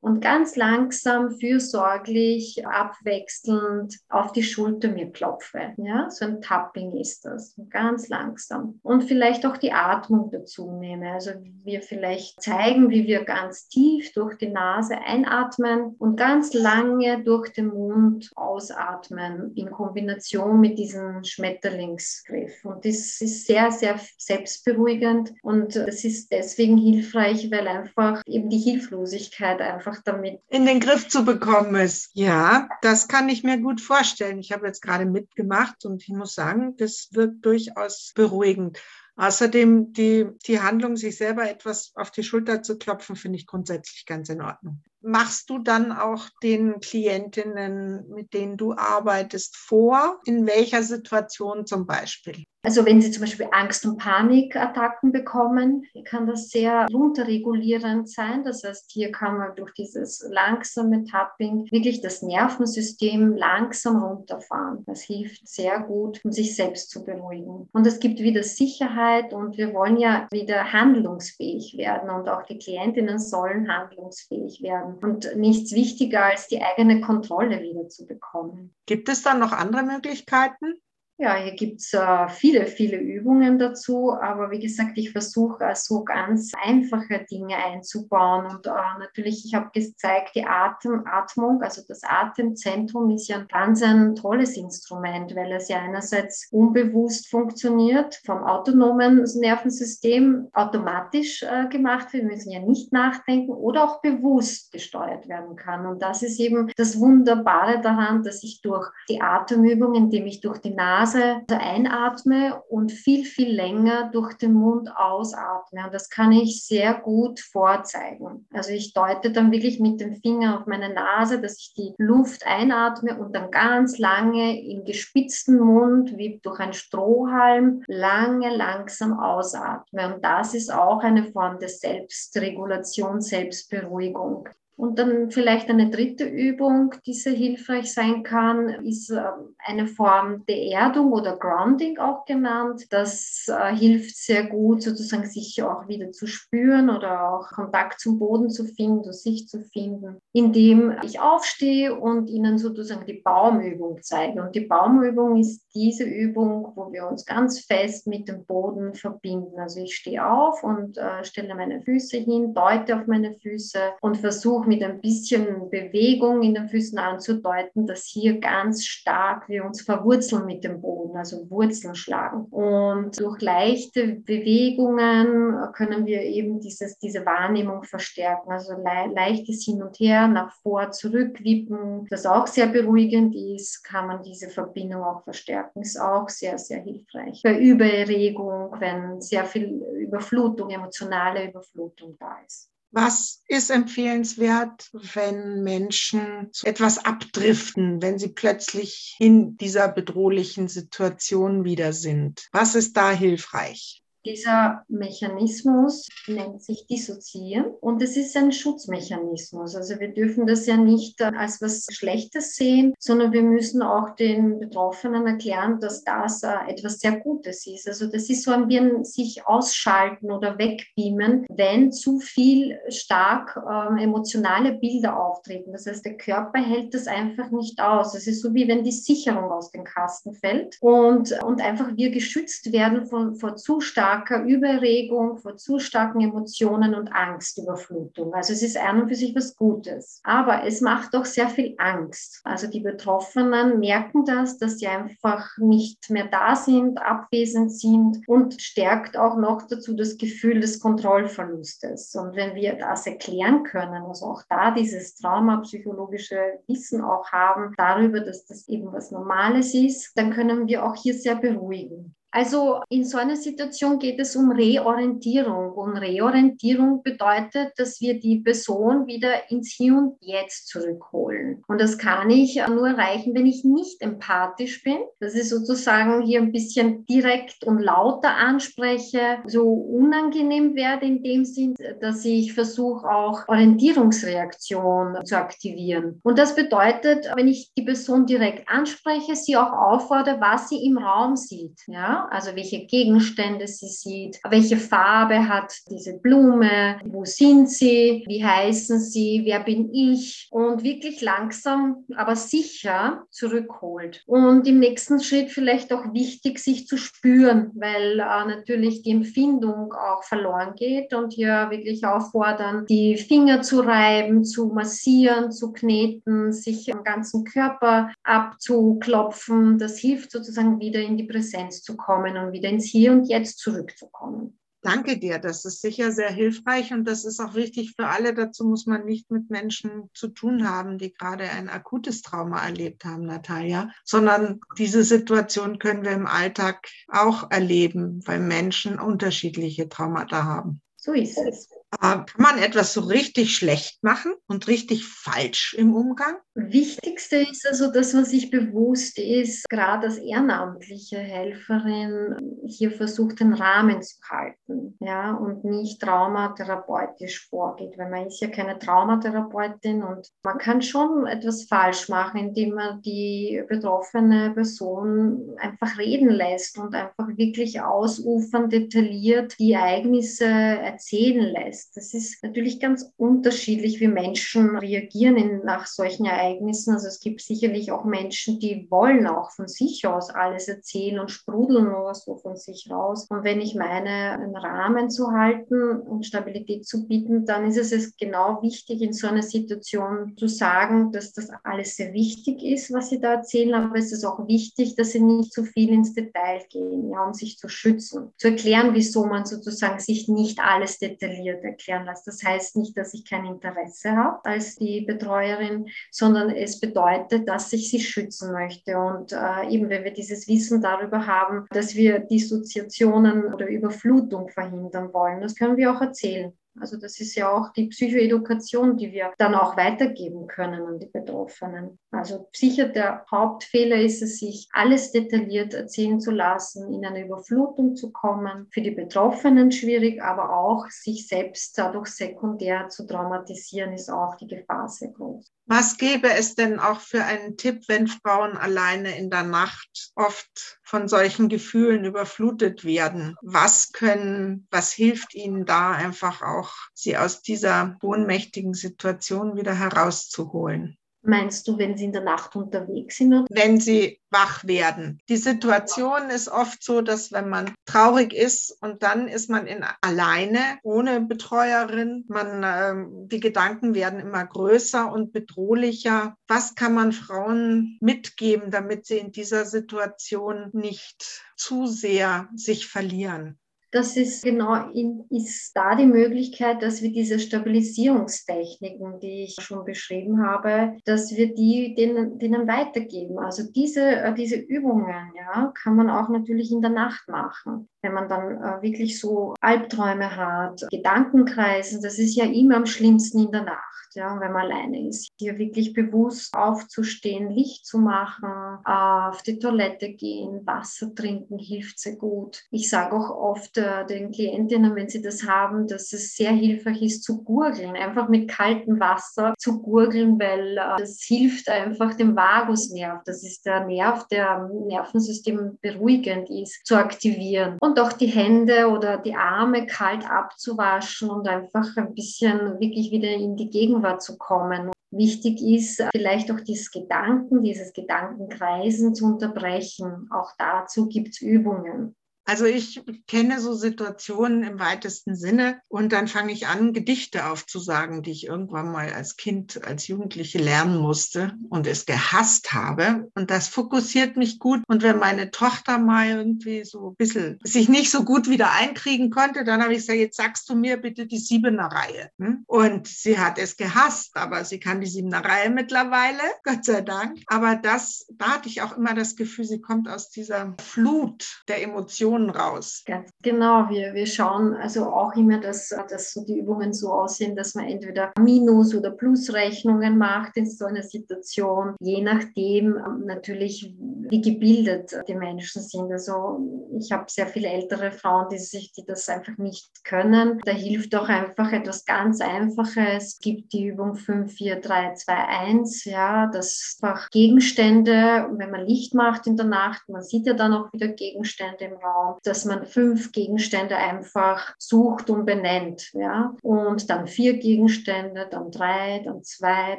und 0.01 0.21
ganz 0.21 0.55
langsam, 0.55 1.31
fürsorglich, 1.31 2.65
abwechselnd 2.65 3.97
auf 4.09 4.31
die 4.31 4.43
Schulter 4.43 4.89
mir 4.89 5.11
klopfe. 5.11 5.73
Ja, 5.77 6.09
so 6.09 6.25
ein 6.25 6.41
Tapping 6.41 6.93
ist 6.97 7.25
das, 7.25 7.55
ganz 7.69 8.09
langsam. 8.09 8.79
Und 8.83 9.03
vielleicht 9.03 9.45
auch 9.45 9.57
die 9.57 9.73
Atmung 9.73 10.29
dazu 10.31 10.71
nehme. 10.71 11.11
Also 11.11 11.31
wir 11.63 11.81
vielleicht 11.81 12.41
zeigen, 12.41 12.89
wie 12.89 13.07
wir 13.07 13.23
ganz 13.23 13.67
tief 13.67 14.13
durch 14.13 14.37
die 14.37 14.49
Nase 14.49 14.97
einatmen 14.97 15.95
und 15.97 16.17
ganz 16.17 16.53
lange 16.53 17.23
durch 17.23 17.51
den 17.53 17.67
Mund 17.67 18.31
ausatmen 18.35 19.53
in 19.55 19.71
Kombination 19.71 20.59
mit 20.59 20.77
diesen 20.77 21.23
Schmetterlings 21.23 21.62
Schmetterlingsgriff. 21.63 22.65
Und 22.65 22.85
das 22.85 23.21
ist 23.21 23.47
sehr, 23.47 23.71
sehr 23.71 23.99
selbstberuhigend 24.17 25.33
und 25.41 25.75
das 25.75 26.03
ist 26.03 26.31
deswegen 26.31 26.77
hilfreich, 26.77 27.49
weil 27.51 27.67
einfach 27.67 28.21
eben 28.25 28.49
die 28.49 28.59
Hilflosigkeit 28.59 29.61
einfach 29.61 30.01
damit 30.03 30.41
in 30.49 30.65
den 30.65 30.79
Griff 30.79 31.07
zu 31.07 31.25
bekommen 31.25 31.75
ist. 31.75 32.09
Ja, 32.13 32.69
das 32.81 33.07
kann 33.07 33.29
ich 33.29 33.43
mir 33.43 33.59
gut 33.59 33.81
vorstellen. 33.81 34.39
Ich 34.39 34.51
habe 34.51 34.67
jetzt 34.67 34.81
gerade 34.81 35.05
mitgemacht 35.05 35.85
und 35.85 36.03
ich 36.03 36.09
muss 36.09 36.35
sagen, 36.35 36.75
das 36.77 37.09
wirkt 37.11 37.45
durchaus 37.45 38.11
beruhigend. 38.15 38.79
Außerdem 39.15 39.93
die, 39.93 40.27
die 40.47 40.59
Handlung, 40.59 40.97
sich 40.97 41.17
selber 41.17 41.47
etwas 41.47 41.91
auf 41.95 42.09
die 42.09 42.23
Schulter 42.23 42.63
zu 42.63 42.79
klopfen, 42.79 43.15
finde 43.15 43.37
ich 43.37 43.45
grundsätzlich 43.45 44.07
ganz 44.07 44.29
in 44.29 44.41
Ordnung. 44.41 44.81
Machst 45.03 45.49
du 45.49 45.59
dann 45.59 45.91
auch 45.91 46.29
den 46.41 46.79
Klientinnen, 46.79 48.07
mit 48.09 48.33
denen 48.33 48.57
du 48.57 48.73
arbeitest, 48.73 49.57
vor? 49.57 50.19
In 50.25 50.47
welcher 50.47 50.83
Situation 50.83 51.65
zum 51.65 51.85
Beispiel? 51.85 52.45
Also 52.65 52.85
wenn 52.85 53.01
Sie 53.01 53.11
zum 53.11 53.21
Beispiel 53.21 53.47
Angst- 53.51 53.85
und 53.85 53.97
Panikattacken 53.97 55.11
bekommen, 55.11 55.85
kann 56.05 56.27
das 56.27 56.47
sehr 56.47 56.87
runterregulierend 56.93 58.09
sein. 58.09 58.45
Das 58.45 58.63
heißt, 58.63 58.89
hier 58.89 59.11
kann 59.11 59.37
man 59.37 59.55
durch 59.55 59.73
dieses 59.73 60.25
langsame 60.29 61.03
Tapping 61.03 61.69
wirklich 61.71 61.99
das 61.99 62.21
Nervensystem 62.21 63.35
langsam 63.35 64.01
runterfahren. 64.01 64.85
Das 64.85 65.01
hilft 65.01 65.45
sehr 65.45 65.81
gut, 65.81 66.21
um 66.23 66.31
sich 66.31 66.55
selbst 66.55 66.89
zu 66.89 67.03
beruhigen. 67.03 67.67
Und 67.73 67.85
es 67.85 67.99
gibt 67.99 68.19
wieder 68.19 68.43
Sicherheit 68.43 69.33
und 69.33 69.57
wir 69.57 69.73
wollen 69.73 69.97
ja 69.97 70.27
wieder 70.31 70.71
handlungsfähig 70.71 71.75
werden 71.77 72.09
und 72.09 72.29
auch 72.29 72.43
die 72.43 72.59
Klientinnen 72.59 73.19
sollen 73.19 73.67
handlungsfähig 73.67 74.61
werden 74.61 74.95
und 75.03 75.35
nichts 75.35 75.73
wichtiger 75.73 76.25
als 76.25 76.47
die 76.47 76.61
eigene 76.61 77.01
Kontrolle 77.01 77.61
wieder 77.61 77.89
zu 77.89 78.05
bekommen. 78.05 78.73
Gibt 78.85 79.09
es 79.09 79.21
dann 79.21 79.39
noch 79.39 79.51
andere 79.51 79.83
Möglichkeiten? 79.83 80.81
Ja, 81.23 81.37
hier 81.37 81.53
gibt 81.53 81.79
es 81.79 81.93
äh, 81.93 82.27
viele, 82.27 82.65
viele 82.65 82.97
Übungen 82.97 83.57
dazu, 83.57 84.11
aber 84.11 84.51
wie 84.51 84.59
gesagt, 84.59 84.97
ich 84.97 85.13
versuche 85.13 85.63
äh, 85.63 85.73
so 85.73 86.03
ganz 86.03 86.51
einfache 86.61 87.25
Dinge 87.31 87.55
einzubauen 87.55 88.45
und 88.47 88.67
äh, 88.67 88.71
natürlich, 88.99 89.45
ich 89.45 89.53
habe 89.53 89.69
gezeigt, 89.73 90.31
die 90.35 90.45
Atem, 90.45 91.03
Atmung, 91.05 91.61
also 91.61 91.81
das 91.87 92.01
Atemzentrum 92.03 93.09
ist 93.11 93.29
ja 93.29 93.37
ein 93.37 93.47
ganz 93.47 93.81
ein 93.81 94.15
tolles 94.15 94.57
Instrument, 94.57 95.33
weil 95.33 95.53
es 95.53 95.69
ja 95.69 95.77
einerseits 95.79 96.49
unbewusst 96.51 97.29
funktioniert, 97.29 98.19
vom 98.25 98.43
autonomen 98.43 99.23
Nervensystem 99.35 100.49
automatisch 100.51 101.41
äh, 101.43 101.69
gemacht 101.69 102.11
wird, 102.11 102.23
wir 102.23 102.31
müssen 102.31 102.51
ja 102.51 102.59
nicht 102.59 102.91
nachdenken 102.91 103.53
oder 103.53 103.85
auch 103.85 104.01
bewusst 104.01 104.73
gesteuert 104.73 105.29
werden 105.29 105.55
kann. 105.55 105.85
Und 105.85 106.01
das 106.01 106.21
ist 106.21 106.41
eben 106.41 106.69
das 106.75 106.99
Wunderbare 106.99 107.79
daran, 107.79 108.23
dass 108.23 108.43
ich 108.43 108.61
durch 108.61 108.89
die 109.07 109.21
Atemübung, 109.21 109.95
indem 109.95 110.25
ich 110.25 110.41
durch 110.41 110.57
die 110.57 110.73
Nase 110.73 111.12
Nase 111.13 111.43
einatme 111.49 112.61
und 112.69 112.91
viel, 112.91 113.25
viel 113.25 113.53
länger 113.53 114.09
durch 114.11 114.33
den 114.35 114.53
Mund 114.53 114.89
ausatme. 114.95 115.85
Und 115.85 115.93
das 115.93 116.09
kann 116.09 116.31
ich 116.31 116.65
sehr 116.65 116.93
gut 116.93 117.39
vorzeigen. 117.39 118.47
Also 118.53 118.71
ich 118.71 118.93
deute 118.93 119.31
dann 119.31 119.51
wirklich 119.51 119.79
mit 119.79 119.99
dem 119.99 120.15
Finger 120.15 120.59
auf 120.59 120.65
meine 120.65 120.93
Nase, 120.93 121.41
dass 121.41 121.57
ich 121.59 121.73
die 121.75 121.93
Luft 121.97 122.45
einatme 122.45 123.17
und 123.17 123.35
dann 123.35 123.51
ganz 123.51 123.97
lange 123.97 124.61
im 124.61 124.83
gespitzten 124.83 125.59
Mund, 125.59 126.17
wie 126.17 126.39
durch 126.41 126.59
einen 126.59 126.73
Strohhalm, 126.73 127.83
lange, 127.87 128.55
langsam 128.55 129.19
ausatme. 129.19 130.15
Und 130.15 130.23
das 130.23 130.53
ist 130.53 130.73
auch 130.73 130.99
eine 130.99 131.25
Form 131.25 131.59
der 131.59 131.69
Selbstregulation, 131.69 133.21
Selbstberuhigung. 133.21 134.49
Und 134.75 134.97
dann 134.97 135.29
vielleicht 135.29 135.69
eine 135.69 135.89
dritte 135.89 136.25
Übung, 136.25 136.95
die 137.05 137.13
sehr 137.13 137.33
hilfreich 137.33 137.93
sein 137.93 138.23
kann, 138.23 138.69
ist 138.85 139.11
ähm, 139.11 139.55
eine 139.59 139.87
Form 139.87 140.45
der 140.47 140.63
Erdung 140.63 141.11
oder 141.11 141.37
Grounding 141.37 141.99
auch 141.99 142.25
genannt. 142.25 142.87
Das 142.89 143.45
äh, 143.47 143.75
hilft 143.75 144.17
sehr 144.17 144.45
gut, 144.45 144.81
sozusagen 144.81 145.25
sich 145.25 145.61
auch 145.61 145.87
wieder 145.87 146.11
zu 146.11 146.25
spüren 146.25 146.89
oder 146.89 147.29
auch 147.29 147.49
Kontakt 147.49 147.99
zum 147.99 148.17
Boden 148.17 148.49
zu 148.49 148.65
finden, 148.65 149.13
sich 149.13 149.47
zu 149.47 149.61
finden, 149.61 150.17
indem 150.33 150.95
ich 151.03 151.19
aufstehe 151.19 151.93
und 151.93 152.27
Ihnen 152.29 152.57
sozusagen 152.57 153.05
die 153.05 153.21
Baumübung 153.23 153.99
zeige. 154.01 154.41
Und 154.41 154.55
die 154.55 154.61
Baumübung 154.61 155.37
ist 155.37 155.67
diese 155.75 156.03
Übung, 156.03 156.71
wo 156.75 156.91
wir 156.91 157.07
uns 157.07 157.25
ganz 157.25 157.61
fest 157.61 158.07
mit 158.07 158.27
dem 158.27 158.45
Boden 158.45 158.93
verbinden. 158.93 159.59
Also 159.59 159.81
ich 159.81 159.95
stehe 159.95 160.27
auf 160.27 160.63
und 160.63 160.97
äh, 160.97 161.23
stelle 161.23 161.55
meine 161.55 161.81
Füße 161.81 162.17
hin, 162.17 162.53
deute 162.53 162.95
auf 162.95 163.07
meine 163.07 163.33
Füße 163.33 163.79
und 164.01 164.17
versuche 164.17 164.62
auch 164.63 164.67
mit 164.67 164.83
ein 164.83 165.01
bisschen 165.01 165.69
Bewegung 165.69 166.41
in 166.41 166.53
den 166.53 166.69
Füßen 166.69 166.97
anzudeuten, 166.97 167.85
dass 167.85 168.05
hier 168.05 168.39
ganz 168.39 168.85
stark 168.85 169.47
wir 169.49 169.65
uns 169.65 169.81
verwurzeln 169.81 170.45
mit 170.45 170.63
dem 170.63 170.81
Boden, 170.81 171.17
also 171.17 171.49
Wurzeln 171.49 171.95
schlagen. 171.95 172.45
Und 172.45 173.19
durch 173.19 173.41
leichte 173.41 174.07
Bewegungen 174.07 175.55
können 175.73 176.05
wir 176.05 176.21
eben 176.21 176.59
dieses, 176.59 176.97
diese 176.97 177.25
Wahrnehmung 177.25 177.83
verstärken, 177.83 178.51
also 178.51 178.73
le 178.73 179.13
leichtes 179.13 179.63
Hin 179.65 179.81
und 179.81 179.99
Her, 179.99 180.27
nach 180.27 180.51
vor, 180.61 180.91
zurück 180.91 181.43
wippen, 181.43 182.07
das 182.09 182.25
auch 182.25 182.47
sehr 182.47 182.67
beruhigend 182.67 183.35
ist, 183.35 183.83
kann 183.83 184.07
man 184.07 184.23
diese 184.23 184.49
Verbindung 184.49 185.03
auch 185.03 185.23
verstärken, 185.23 185.81
ist 185.81 185.99
auch 185.99 186.29
sehr, 186.29 186.57
sehr 186.57 186.81
hilfreich. 186.81 187.41
Bei 187.43 187.57
Übererregung, 187.57 188.75
wenn 188.79 189.21
sehr 189.21 189.45
viel 189.45 189.83
Überflutung, 189.97 190.69
emotionale 190.69 191.49
Überflutung 191.49 192.15
da 192.19 192.37
ist. 192.45 192.72
Was 192.95 193.41
ist 193.47 193.71
empfehlenswert, 193.71 194.91
wenn 194.93 195.63
Menschen 195.63 196.51
etwas 196.61 197.03
abdriften, 197.03 198.03
wenn 198.03 198.19
sie 198.19 198.27
plötzlich 198.27 199.15
in 199.17 199.57
dieser 199.57 199.87
bedrohlichen 199.87 200.67
Situation 200.67 201.63
wieder 201.63 201.91
sind? 201.91 202.47
Was 202.51 202.75
ist 202.75 202.95
da 202.95 203.11
hilfreich? 203.11 204.02
Dieser 204.25 204.83
Mechanismus 204.87 206.07
nennt 206.27 206.63
sich 206.63 206.87
Dissoziieren 206.87 207.65
und 207.81 208.01
es 208.01 208.15
ist 208.15 208.37
ein 208.37 208.53
Schutzmechanismus. 208.53 209.75
Also 209.75 209.99
wir 209.99 210.13
dürfen 210.13 210.47
das 210.47 210.65
ja 210.65 210.77
nicht 210.77 211.21
als 211.21 211.61
was 211.61 211.87
Schlechtes 211.91 212.55
sehen, 212.55 212.93
sondern 212.99 213.33
wir 213.33 213.43
müssen 213.43 213.81
auch 213.81 214.15
den 214.15 214.59
Betroffenen 214.59 215.27
erklären, 215.27 215.79
dass 215.81 216.05
das 216.05 216.43
äh, 216.43 216.53
etwas 216.67 216.99
sehr 216.99 217.19
Gutes 217.19 217.67
ist. 217.67 217.87
Also 217.87 218.07
das 218.07 218.29
ist 218.29 218.43
so 218.43 218.51
ein 218.51 218.67
bisschen 218.67 219.03
sich 219.03 219.45
ausschalten 219.45 220.31
oder 220.31 220.57
wegbeamen, 220.57 221.45
wenn 221.49 221.91
zu 221.91 222.19
viel 222.19 222.79
stark 222.87 223.57
ähm, 223.57 223.97
emotionale 223.97 224.73
Bilder 224.73 225.19
auftreten. 225.19 225.73
Das 225.73 225.85
heißt, 225.85 226.05
der 226.05 226.15
Körper 226.15 226.59
hält 226.59 226.93
das 226.93 227.07
einfach 227.07 227.51
nicht 227.51 227.81
aus. 227.81 228.15
Es 228.15 228.27
ist 228.27 228.41
so 228.41 228.53
wie 228.53 228.69
wenn 228.69 228.85
die 228.85 228.91
Sicherung 228.91 229.51
aus 229.51 229.71
dem 229.71 229.83
Kasten 229.83 230.33
fällt 230.33 230.77
und, 230.79 231.33
und 231.43 231.61
einfach 231.61 231.97
wir 231.97 232.11
geschützt 232.11 232.71
werden 232.71 233.05
von, 233.05 233.35
vor 233.35 233.57
zu 233.57 233.81
stark 233.81 234.12
starker 234.13 234.43
Überregung, 234.43 235.37
vor 235.37 235.57
zu 235.57 235.79
starken 235.79 236.21
Emotionen 236.21 236.93
und 236.93 237.11
Angstüberflutung. 237.11 238.33
Also 238.33 238.53
es 238.53 238.61
ist 238.61 238.77
an 238.77 239.01
und 239.01 239.09
für 239.09 239.15
sich 239.15 239.35
was 239.35 239.55
Gutes. 239.55 240.21
Aber 240.23 240.65
es 240.65 240.81
macht 240.81 241.15
doch 241.15 241.25
sehr 241.25 241.49
viel 241.49 241.73
Angst. 241.79 242.41
Also 242.43 242.67
die 242.67 242.81
Betroffenen 242.81 243.79
merken 243.79 244.23
das, 244.25 244.59
dass 244.59 244.77
sie 244.77 244.87
einfach 244.87 245.57
nicht 245.57 246.11
mehr 246.11 246.27
da 246.27 246.55
sind, 246.55 247.01
abwesend 247.01 247.71
sind 247.71 248.21
und 248.27 248.61
stärkt 248.61 249.17
auch 249.17 249.35
noch 249.35 249.63
dazu 249.67 249.95
das 249.95 250.17
Gefühl 250.17 250.59
des 250.59 250.79
Kontrollverlustes. 250.79 252.13
Und 252.15 252.35
wenn 252.35 252.53
wir 252.53 252.73
das 252.75 253.07
erklären 253.07 253.63
können, 253.63 254.03
also 254.03 254.27
auch 254.27 254.43
da 254.47 254.71
dieses 254.71 255.15
traumapsychologische 255.15 256.59
Wissen 256.67 257.01
auch 257.01 257.31
haben 257.31 257.73
darüber, 257.77 258.19
dass 258.19 258.45
das 258.45 258.67
eben 258.67 258.93
was 258.93 259.09
Normales 259.09 259.73
ist, 259.73 260.11
dann 260.15 260.31
können 260.31 260.67
wir 260.67 260.85
auch 260.85 260.95
hier 260.95 261.15
sehr 261.15 261.35
beruhigen. 261.35 262.15
Also 262.35 262.81
in 262.89 263.05
so 263.05 263.19
einer 263.19 263.35
Situation 263.35 263.99
geht 263.99 264.19
es 264.19 264.35
um 264.35 264.51
Reorientierung. 264.51 265.73
Und 265.73 265.97
Reorientierung 265.97 267.03
bedeutet, 267.03 267.73
dass 267.77 268.01
wir 268.01 268.19
die 268.19 268.39
Person 268.39 269.05
wieder 269.05 269.51
ins 269.51 269.71
Hier 269.71 269.93
und 269.93 270.17
Jetzt 270.19 270.67
zurückholen. 270.67 271.63
Und 271.67 271.79
das 271.79 271.99
kann 271.99 272.31
ich 272.31 272.59
nur 272.67 272.87
erreichen, 272.87 273.35
wenn 273.35 273.45
ich 273.45 273.63
nicht 273.63 274.01
empathisch 274.01 274.83
bin. 274.83 274.97
Das 275.19 275.35
ist 275.35 275.49
sozusagen 275.49 276.23
hier 276.23 276.41
ein 276.41 276.51
bisschen 276.51 277.05
direkt 277.05 277.65
und 277.65 277.77
lauter 277.77 278.35
anspreche, 278.35 279.37
so 279.45 279.71
unangenehm 279.71 280.75
werde 280.75 281.05
in 281.05 281.21
dem 281.21 281.45
Sinn, 281.45 281.75
dass 282.01 282.25
ich 282.25 282.53
versuche 282.53 283.07
auch 283.07 283.47
Orientierungsreaktion 283.47 285.23
zu 285.23 285.37
aktivieren. 285.37 286.19
Und 286.23 286.39
das 286.39 286.55
bedeutet, 286.55 287.31
wenn 287.35 287.47
ich 287.47 287.71
die 287.77 287.83
Person 287.83 288.25
direkt 288.25 288.67
anspreche, 288.67 289.35
sie 289.35 289.55
auch 289.55 289.71
auffordere, 289.71 290.41
was 290.41 290.69
sie 290.69 290.83
im 290.83 290.97
Raum 290.97 291.35
sieht. 291.35 291.79
Ja, 291.85 292.22
also 292.29 292.55
welche 292.55 292.85
Gegenstände 292.85 293.67
sie 293.67 293.87
sieht, 293.87 294.39
welche 294.49 294.77
Farbe 294.77 295.47
hat 295.47 295.73
diese 295.89 296.17
Blume, 296.19 296.99
wo 297.05 297.25
sind 297.25 297.69
sie, 297.69 298.23
wie 298.27 298.43
heißen 298.43 298.99
sie, 298.99 299.41
wer 299.45 299.59
bin 299.59 299.93
ich 299.93 300.47
und 300.51 300.83
wirklich 300.83 301.21
langsam, 301.21 302.05
aber 302.15 302.35
sicher 302.35 303.23
zurückholt. 303.29 304.23
Und 304.25 304.67
im 304.67 304.79
nächsten 304.79 305.19
Schritt 305.19 305.51
vielleicht 305.51 305.91
auch 305.93 306.13
wichtig, 306.13 306.59
sich 306.59 306.87
zu 306.87 306.97
spüren, 306.97 307.71
weil 307.75 308.19
äh, 308.19 308.45
natürlich 308.45 309.03
die 309.03 309.11
Empfindung 309.11 309.93
auch 309.93 310.23
verloren 310.23 310.73
geht 310.75 311.13
und 311.13 311.33
hier 311.33 311.67
wirklich 311.69 312.05
auffordern, 312.05 312.85
die 312.87 313.17
Finger 313.17 313.61
zu 313.61 313.81
reiben, 313.81 314.43
zu 314.43 314.67
massieren, 314.67 315.51
zu 315.51 315.71
kneten, 315.71 316.51
sich 316.51 316.93
am 316.93 317.03
ganzen 317.03 317.43
Körper 317.43 318.11
abzuklopfen. 318.23 319.77
Das 319.77 319.97
hilft 319.97 320.31
sozusagen 320.31 320.79
wieder 320.79 320.99
in 320.99 321.17
die 321.17 321.25
Präsenz 321.25 321.81
zu 321.81 321.97
kommen 321.97 322.12
kommen 322.13 322.37
und 322.37 322.53
wieder 322.53 322.69
ins 322.69 322.85
Hier 322.85 323.11
und 323.11 323.25
Jetzt 323.25 323.59
zurückzukommen. 323.59 324.59
Danke 324.81 325.17
dir, 325.17 325.39
das 325.39 325.63
ist 325.63 325.81
sicher 325.81 326.11
sehr 326.11 326.29
hilfreich 326.29 326.91
und 326.91 327.05
das 327.05 327.23
ist 327.23 327.39
auch 327.39 327.55
wichtig 327.55 327.93
für 327.95 328.07
alle. 328.07 328.33
Dazu 328.33 328.65
muss 328.65 328.85
man 328.85 329.05
nicht 329.05 329.31
mit 329.31 329.49
Menschen 329.49 330.09
zu 330.13 330.27
tun 330.27 330.69
haben, 330.69 330.97
die 330.97 331.13
gerade 331.13 331.45
ein 331.45 331.69
akutes 331.69 332.21
Trauma 332.21 332.61
erlebt 332.61 333.05
haben, 333.05 333.25
Natalia, 333.25 333.91
sondern 334.03 334.59
diese 334.77 335.05
Situation 335.05 335.79
können 335.79 336.03
wir 336.03 336.11
im 336.11 336.27
Alltag 336.27 336.85
auch 337.07 337.49
erleben, 337.49 338.21
weil 338.25 338.41
Menschen 338.41 338.99
unterschiedliche 338.99 339.87
Traumata 339.87 340.43
haben. 340.43 340.81
So 340.97 341.13
ist 341.13 341.37
es. 341.37 341.69
Kann 341.99 342.25
man 342.37 342.57
etwas 342.57 342.93
so 342.93 343.01
richtig 343.01 343.55
schlecht 343.55 344.03
machen 344.03 344.33
und 344.47 344.67
richtig 344.67 345.05
falsch 345.05 345.73
im 345.77 345.93
Umgang? 345.95 346.35
Wichtigste 346.55 347.37
ist 347.37 347.67
also, 347.67 347.91
dass 347.91 348.13
man 348.13 348.25
sich 348.25 348.51
bewusst 348.51 349.17
ist, 349.17 349.67
gerade 349.69 350.07
als 350.07 350.17
ehrenamtliche 350.17 351.17
Helferin 351.17 352.61
hier 352.65 352.91
versucht, 352.91 353.39
den 353.39 353.53
Rahmen 353.53 354.01
zu 354.01 354.17
halten, 354.29 354.95
ja, 354.99 355.33
und 355.33 355.63
nicht 355.63 356.01
traumatherapeutisch 356.01 357.47
vorgeht, 357.49 357.97
weil 357.97 358.09
man 358.09 358.27
ist 358.27 358.39
ja 358.41 358.49
keine 358.49 358.77
Traumatherapeutin 358.77 360.03
und 360.03 360.27
man 360.43 360.57
kann 360.57 360.81
schon 360.81 361.25
etwas 361.25 361.63
falsch 361.63 362.07
machen, 362.09 362.39
indem 362.39 362.75
man 362.75 363.01
die 363.01 363.63
betroffene 363.67 364.51
Person 364.51 365.55
einfach 365.57 365.97
reden 365.97 366.29
lässt 366.29 366.77
und 366.77 366.93
einfach 366.93 367.27
wirklich 367.35 367.81
ausufern, 367.81 368.69
detailliert 368.69 369.57
die 369.59 369.73
Ereignisse 369.73 370.45
erzählen 370.45 371.51
lässt. 371.51 371.82
Das 371.91 372.13
ist 372.13 372.43
natürlich 372.43 372.79
ganz 372.79 373.11
unterschiedlich, 373.17 373.99
wie 373.99 374.07
Menschen 374.07 374.77
reagieren 374.77 375.37
in, 375.37 375.59
nach 375.63 375.87
solchen 375.87 376.25
Ereignissen. 376.25 376.93
Also 376.93 377.07
es 377.07 377.19
gibt 377.19 377.41
sicherlich 377.41 377.91
auch 377.91 378.05
Menschen, 378.05 378.59
die 378.59 378.87
wollen 378.89 379.27
auch 379.27 379.51
von 379.51 379.67
sich 379.67 380.05
aus 380.07 380.29
alles 380.29 380.67
erzählen 380.67 381.19
und 381.19 381.31
sprudeln 381.31 381.85
nur 381.85 382.13
so 382.15 382.37
von 382.37 382.57
sich 382.57 382.89
raus. 382.89 383.27
Und 383.29 383.43
wenn 383.43 383.61
ich 383.61 383.75
meine, 383.75 384.31
einen 384.31 384.55
Rahmen 384.55 385.09
zu 385.09 385.31
halten 385.31 385.99
und 385.99 386.25
Stabilität 386.25 386.85
zu 386.85 387.07
bieten, 387.07 387.45
dann 387.45 387.67
ist 387.67 387.91
es 387.91 388.15
genau 388.17 388.61
wichtig, 388.61 389.01
in 389.01 389.13
so 389.13 389.27
einer 389.27 389.43
Situation 389.43 390.35
zu 390.37 390.47
sagen, 390.47 391.11
dass 391.11 391.33
das 391.33 391.49
alles 391.63 391.95
sehr 391.95 392.13
wichtig 392.13 392.63
ist, 392.63 392.93
was 392.93 393.09
sie 393.09 393.19
da 393.19 393.33
erzählen, 393.33 393.73
aber 393.73 393.97
es 393.97 394.11
ist 394.11 394.25
auch 394.25 394.47
wichtig, 394.47 394.95
dass 394.95 395.11
sie 395.11 395.21
nicht 395.21 395.53
zu 395.53 395.63
viel 395.63 395.89
ins 395.89 396.13
Detail 396.13 396.61
gehen, 396.69 397.09
ja, 397.09 397.25
um 397.25 397.33
sich 397.33 397.57
zu 397.57 397.67
schützen. 397.67 398.33
Zu 398.37 398.49
erklären, 398.49 398.93
wieso 398.93 399.25
man 399.25 399.45
sozusagen 399.45 399.99
sich 399.99 400.27
nicht 400.27 400.59
alles 400.59 400.99
detailliert 400.99 401.63
erklären 401.73 402.05
lässt. 402.05 402.25
Das 402.27 402.43
heißt 402.43 402.77
nicht, 402.77 402.97
dass 402.97 403.13
ich 403.13 403.29
kein 403.29 403.45
Interesse 403.45 404.15
habe 404.15 404.43
als 404.45 404.75
die 404.75 405.01
Betreuerin, 405.01 405.87
sondern 406.11 406.49
es 406.49 406.79
bedeutet, 406.79 407.47
dass 407.47 407.73
ich 407.73 407.89
sie 407.89 407.99
schützen 407.99 408.51
möchte. 408.51 408.97
Und 408.97 409.31
äh, 409.31 409.69
eben, 409.69 409.89
wenn 409.89 410.03
wir 410.03 410.13
dieses 410.13 410.47
Wissen 410.47 410.81
darüber 410.81 411.27
haben, 411.27 411.65
dass 411.71 411.95
wir 411.95 412.19
Dissoziationen 412.19 413.53
oder 413.53 413.67
Überflutung 413.67 414.49
verhindern 414.49 415.13
wollen, 415.13 415.41
das 415.41 415.55
können 415.55 415.77
wir 415.77 415.91
auch 415.91 416.01
erzählen. 416.01 416.53
Also 416.79 416.97
das 416.97 417.19
ist 417.19 417.35
ja 417.35 417.51
auch 417.51 417.71
die 417.73 417.87
Psychoedukation, 417.87 418.97
die 418.97 419.11
wir 419.11 419.33
dann 419.37 419.55
auch 419.55 419.77
weitergeben 419.77 420.47
können 420.47 420.85
an 420.85 420.99
die 420.99 421.07
Betroffenen. 421.07 421.99
Also 422.11 422.49
sicher 422.51 422.87
der 422.87 423.25
Hauptfehler 423.29 423.97
ist 423.97 424.21
es, 424.21 424.39
sich 424.39 424.67
alles 424.71 425.11
detailliert 425.11 425.73
erzählen 425.73 426.19
zu 426.19 426.31
lassen, 426.31 426.91
in 426.93 427.05
eine 427.05 427.25
Überflutung 427.25 427.95
zu 427.95 428.11
kommen. 428.11 428.67
Für 428.71 428.81
die 428.81 428.91
Betroffenen 428.91 429.71
schwierig, 429.71 430.21
aber 430.21 430.55
auch 430.55 430.87
sich 430.89 431.27
selbst 431.27 431.77
dadurch 431.77 432.07
sekundär 432.07 432.89
zu 432.89 433.05
traumatisieren, 433.05 433.93
ist 433.93 434.09
auch 434.09 434.35
die 434.35 434.47
Gefahr 434.47 434.89
sehr 434.89 435.09
groß. 435.09 435.51
Was 435.65 435.97
gäbe 435.97 436.29
es 436.29 436.55
denn 436.55 436.79
auch 436.79 436.99
für 436.99 437.23
einen 437.23 437.55
Tipp, 437.55 437.83
wenn 437.87 438.07
Frauen 438.07 438.57
alleine 438.57 439.17
in 439.17 439.29
der 439.29 439.43
Nacht 439.43 440.11
oft 440.15 440.79
von 440.83 441.07
solchen 441.07 441.49
Gefühlen 441.49 442.05
überflutet 442.05 442.85
werden? 442.85 443.35
Was 443.41 443.91
können, 443.91 444.67
was 444.69 444.91
hilft 444.91 445.33
ihnen 445.33 445.65
da 445.65 445.91
einfach 445.91 446.41
auch, 446.41 446.73
sie 446.93 447.17
aus 447.17 447.41
dieser 447.41 447.97
ohnmächtigen 448.01 448.73
Situation 448.73 449.55
wieder 449.55 449.73
herauszuholen? 449.73 450.97
Meinst 451.25 451.67
du, 451.67 451.77
wenn 451.77 451.97
sie 451.97 452.05
in 452.05 452.11
der 452.11 452.23
Nacht 452.23 452.55
unterwegs 452.55 453.17
sind? 453.17 453.33
Oder? 453.33 453.45
Wenn 453.49 453.79
sie 453.79 454.19
wach 454.29 454.65
werden. 454.65 455.21
Die 455.29 455.37
Situation 455.37 456.29
ist 456.29 456.49
oft 456.49 456.83
so, 456.83 457.01
dass 457.01 457.31
wenn 457.31 457.47
man 457.47 457.73
traurig 457.85 458.33
ist 458.33 458.75
und 458.81 459.03
dann 459.03 459.29
ist 459.29 459.49
man 459.49 459.65
in 459.65 459.85
alleine 460.01 460.59
ohne 460.83 461.21
Betreuerin, 461.21 462.25
man 462.27 462.63
äh, 462.63 463.27
die 463.27 463.39
Gedanken 463.39 463.95
werden 463.95 464.19
immer 464.19 464.45
größer 464.45 465.11
und 465.11 465.31
bedrohlicher. 465.31 466.35
Was 466.47 466.75
kann 466.75 466.93
man 466.93 467.13
Frauen 467.13 467.97
mitgeben, 468.01 468.69
damit 468.69 469.05
sie 469.05 469.17
in 469.17 469.31
dieser 469.31 469.65
Situation 469.65 470.69
nicht 470.73 471.43
zu 471.55 471.87
sehr 471.87 472.49
sich 472.55 472.87
verlieren? 472.87 473.59
Das 473.93 474.17
ist 474.17 474.43
genau 474.43 474.89
in, 474.91 475.23
ist 475.29 475.71
da 475.75 475.95
die 475.95 476.07
Möglichkeit, 476.07 476.81
dass 476.81 477.03
wir 477.03 477.11
diese 477.11 477.37
Stabilisierungstechniken, 477.37 479.19
die 479.19 479.43
ich 479.43 479.55
schon 479.59 479.85
beschrieben 479.85 480.43
habe, 480.43 480.97
dass 481.05 481.29
wir 481.31 481.53
die 481.53 481.93
denen, 481.95 482.39
denen 482.39 482.67
weitergeben. 482.67 483.37
Also 483.37 483.63
diese, 483.71 484.01
äh, 484.01 484.33
diese 484.33 484.55
Übungen, 484.55 485.31
ja, 485.37 485.71
kann 485.83 485.95
man 485.95 486.09
auch 486.09 486.29
natürlich 486.29 486.71
in 486.71 486.81
der 486.81 486.89
Nacht 486.89 487.29
machen. 487.29 487.87
Wenn 488.01 488.13
man 488.13 488.27
dann 488.27 488.57
äh, 488.57 488.81
wirklich 488.81 489.19
so 489.19 489.53
Albträume 489.61 490.35
hat, 490.35 490.81
Gedankenkreisen, 490.89 492.01
das 492.01 492.17
ist 492.17 492.35
ja 492.35 492.45
immer 492.45 492.77
am 492.77 492.87
schlimmsten 492.87 493.45
in 493.45 493.51
der 493.51 493.63
Nacht 493.63 493.93
ja, 494.15 494.39
wenn 494.39 494.51
man 494.51 494.71
alleine 494.71 495.07
ist. 495.07 495.29
Hier 495.39 495.57
wirklich 495.57 495.93
bewusst 495.93 496.53
aufzustehen, 496.53 497.49
Licht 497.49 497.85
zu 497.85 497.99
machen, 497.99 498.49
auf 498.85 499.41
die 499.43 499.59
Toilette 499.59 500.13
gehen, 500.13 500.65
Wasser 500.65 501.13
trinken, 501.13 501.59
hilft 501.59 501.99
sehr 501.99 502.15
gut. 502.15 502.63
Ich 502.71 502.89
sage 502.89 503.15
auch 503.15 503.29
oft 503.29 503.77
äh, 503.83 504.05
den 504.05 504.31
Klientinnen, 504.31 504.95
wenn 504.95 505.09
sie 505.09 505.21
das 505.21 505.47
haben, 505.47 505.87
dass 505.87 506.13
es 506.13 506.35
sehr 506.35 506.51
hilfreich 506.51 507.01
ist 507.01 507.23
zu 507.23 507.43
gurgeln, 507.43 507.95
einfach 507.95 508.29
mit 508.29 508.49
kaltem 508.49 508.99
Wasser 508.99 509.53
zu 509.57 509.81
gurgeln, 509.81 510.39
weil 510.39 510.77
äh, 510.77 510.97
das 510.99 511.21
hilft 511.21 511.69
einfach 511.69 512.15
dem 512.15 512.35
Vagusnerv. 512.35 513.21
Das 513.25 513.43
ist 513.43 513.65
der 513.65 513.85
Nerv, 513.85 514.27
der 514.27 514.69
im 514.71 514.87
Nervensystem 514.87 515.77
beruhigend 515.81 516.49
ist, 516.49 516.85
zu 516.85 516.95
aktivieren. 516.95 517.77
Und 517.79 517.99
auch 517.99 518.13
die 518.13 518.27
Hände 518.27 518.89
oder 518.89 519.17
die 519.17 519.35
Arme 519.35 519.85
kalt 519.85 520.29
abzuwaschen 520.29 521.29
und 521.29 521.47
einfach 521.47 521.95
ein 521.97 522.13
bisschen 522.13 522.79
wirklich 522.79 523.11
wieder 523.11 523.29
in 523.29 523.55
die 523.55 523.69
Gegenwart 523.69 523.83
Gegenwart 523.83 524.21
zu 524.21 524.37
kommen. 524.37 524.91
Wichtig 525.11 525.61
ist 525.61 526.03
vielleicht 526.11 526.51
auch 526.51 526.59
dieses 526.59 526.89
Gedanken, 526.89 527.61
dieses 527.61 527.93
Gedankenkreisen 527.93 529.13
zu 529.13 529.25
unterbrechen. 529.25 530.29
Auch 530.31 530.51
dazu 530.57 531.07
gibt 531.07 531.29
es 531.29 531.41
Übungen. 531.41 532.15
Also 532.45 532.65
ich 532.65 533.01
kenne 533.27 533.59
so 533.61 533.73
Situationen 533.73 534.63
im 534.63 534.79
weitesten 534.79 535.35
Sinne 535.35 535.79
und 535.87 536.11
dann 536.11 536.27
fange 536.27 536.51
ich 536.51 536.67
an, 536.67 536.93
Gedichte 536.93 537.47
aufzusagen, 537.47 538.21
die 538.21 538.31
ich 538.31 538.47
irgendwann 538.47 538.91
mal 538.91 539.13
als 539.13 539.37
Kind, 539.37 539.85
als 539.85 540.07
Jugendliche 540.07 540.57
lernen 540.57 540.97
musste 540.97 541.53
und 541.69 541.87
es 541.87 542.05
gehasst 542.05 542.73
habe. 542.73 543.31
Und 543.35 543.49
das 543.49 543.69
fokussiert 543.69 544.35
mich 544.35 544.59
gut. 544.59 544.81
Und 544.87 545.03
wenn 545.03 545.19
meine 545.19 545.51
Tochter 545.51 545.97
mal 545.97 546.27
irgendwie 546.27 546.83
so 546.83 547.11
ein 547.11 547.15
bisschen 547.15 547.59
sich 547.63 547.87
nicht 547.87 548.11
so 548.11 548.23
gut 548.23 548.49
wieder 548.49 548.71
einkriegen 548.71 549.29
konnte, 549.29 549.63
dann 549.63 549.81
habe 549.81 549.93
ich 549.93 549.99
gesagt, 549.99 550.19
jetzt 550.19 550.37
sagst 550.37 550.69
du 550.69 550.75
mir 550.75 550.97
bitte 550.97 551.25
die 551.25 551.39
siebener 551.39 551.87
Reihe. 551.87 552.29
Hm? 552.39 552.63
Und 552.67 553.07
sie 553.07 553.39
hat 553.39 553.57
es 553.57 553.77
gehasst, 553.77 554.35
aber 554.35 554.65
sie 554.65 554.79
kann 554.79 554.99
die 554.99 555.07
siebener 555.07 555.45
Reihe 555.45 555.69
mittlerweile, 555.69 556.41
Gott 556.63 556.83
sei 556.83 557.01
Dank. 557.01 557.39
Aber 557.47 557.75
das, 557.75 558.25
da 558.33 558.55
hatte 558.55 558.67
ich 558.67 558.81
auch 558.81 558.97
immer 558.97 559.13
das 559.13 559.35
Gefühl, 559.37 559.65
sie 559.65 559.81
kommt 559.81 560.09
aus 560.09 560.29
dieser 560.29 560.75
Flut 560.81 561.63
der 561.69 561.81
Emotionen 561.81 562.32
Emotionen 562.33 562.49
raus. 562.49 563.03
Ganz 563.05 563.29
genau, 563.41 563.89
wir, 563.89 564.13
wir 564.13 564.25
schauen 564.25 564.73
also 564.73 565.05
auch 565.05 565.35
immer, 565.35 565.59
dass, 565.59 565.89
dass 566.09 566.33
so 566.33 566.45
die 566.45 566.59
Übungen 566.59 566.93
so 566.93 567.11
aussehen, 567.11 567.55
dass 567.55 567.75
man 567.75 567.85
entweder 567.85 568.31
Minus- 568.39 568.95
oder 568.95 569.11
Plusrechnungen 569.11 570.17
macht 570.17 570.57
in 570.57 570.65
so 570.69 570.85
einer 570.85 571.03
Situation, 571.03 571.95
je 571.99 572.21
nachdem 572.21 572.95
ähm, 572.97 573.23
natürlich, 573.25 573.93
wie 573.97 574.41
gebildet 574.41 575.15
die 575.27 575.35
Menschen 575.35 575.81
sind. 575.81 576.11
Also 576.11 576.59
ich 576.97 577.11
habe 577.11 577.25
sehr 577.27 577.47
viele 577.47 577.69
ältere 577.69 578.11
Frauen, 578.11 578.47
die 578.51 578.59
sich, 578.59 578.91
die 578.93 579.05
das 579.05 579.29
einfach 579.29 579.57
nicht 579.57 580.03
können. 580.03 580.59
Da 580.65 580.71
hilft 580.71 581.15
auch 581.15 581.29
einfach 581.29 581.71
etwas 581.71 582.05
ganz 582.05 582.41
Einfaches. 582.41 583.23
Es 583.23 583.39
gibt 583.39 583.73
die 583.73 583.85
Übung 583.85 584.15
5, 584.15 584.51
4, 584.53 584.81
3, 584.81 585.13
2, 585.13 585.33
1, 585.33 586.05
ja, 586.05 586.47
das 586.47 586.97
einfach 587.01 587.29
Gegenstände, 587.29 588.47
wenn 588.57 588.71
man 588.71 588.85
Licht 588.85 589.13
macht 589.13 589.47
in 589.47 589.57
der 589.57 589.65
Nacht, 589.65 590.07
man 590.07 590.23
sieht 590.23 590.45
ja 590.45 590.53
dann 590.53 590.73
auch 590.73 590.91
wieder 590.93 591.07
Gegenstände 591.07 591.85
im 591.85 591.93
Raum 591.93 592.22
Raum, 592.23 592.39
dass 592.43 592.65
man 592.65 592.85
fünf 592.85 593.31
Gegenstände 593.31 593.95
einfach 593.95 594.75
sucht 594.77 595.29
und 595.29 595.45
benennt. 595.45 596.11
Ja? 596.13 596.55
Und 596.61 597.09
dann 597.09 597.27
vier 597.27 597.57
Gegenstände, 597.57 598.47
dann 598.49 598.71
drei, 598.71 599.21
dann 599.23 599.43
zwei, 599.43 599.95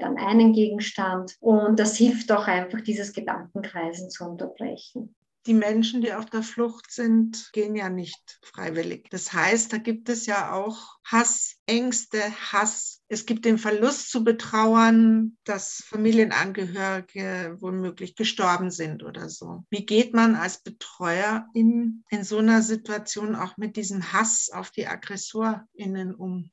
dann 0.01 0.17
einen 0.17 0.53
Gegenstand. 0.53 1.37
Und 1.41 1.79
das 1.79 1.97
hilft 1.97 2.33
auch 2.33 2.47
einfach, 2.47 2.81
dieses 2.81 3.13
Gedankenkreisen 3.13 4.11
zu 4.11 4.25
unterbrechen 4.25 5.15
die 5.47 5.55
Menschen, 5.55 6.01
die 6.01 6.15
auf 6.15 6.27
der 6.27 6.43
Flucht 6.43 6.91
sind, 6.91 7.51
gehen 7.53 7.77
ja 7.77 7.91
nicht 7.91 8.39
freiwillig. 8.43 9.09
Das 9.11 9.33
heißt, 9.33 9.73
da 9.73 9.79
gibt 9.79 10.09
es 10.09 10.27
ja 10.27 10.53
auch 10.53 10.97
Hass, 11.05 11.57
Ängste, 11.67 12.19
Hass. 12.53 13.03
Es 13.09 13.27
gibt 13.27 13.45
den 13.45 13.59
Verlust 13.59 14.11
zu 14.11 14.25
betrauern, 14.25 15.37
dass 15.45 15.85
Familienangehörige 15.87 17.59
womöglich 17.61 18.17
gestorben 18.17 18.71
sind 18.71 19.03
oder 19.03 19.29
so. 19.29 19.65
Wie 19.71 19.85
geht 19.85 20.15
man 20.15 20.35
als 20.35 20.63
Betreuer 20.63 21.47
in, 21.53 22.05
in 22.09 22.25
so 22.25 22.39
einer 22.39 22.63
Situation 22.63 23.35
auch 23.35 23.57
mit 23.57 23.77
diesem 23.77 24.13
Hass 24.13 24.51
auf 24.53 24.71
die 24.71 24.87
AggressorInnen 24.87 26.15
um? 26.15 26.51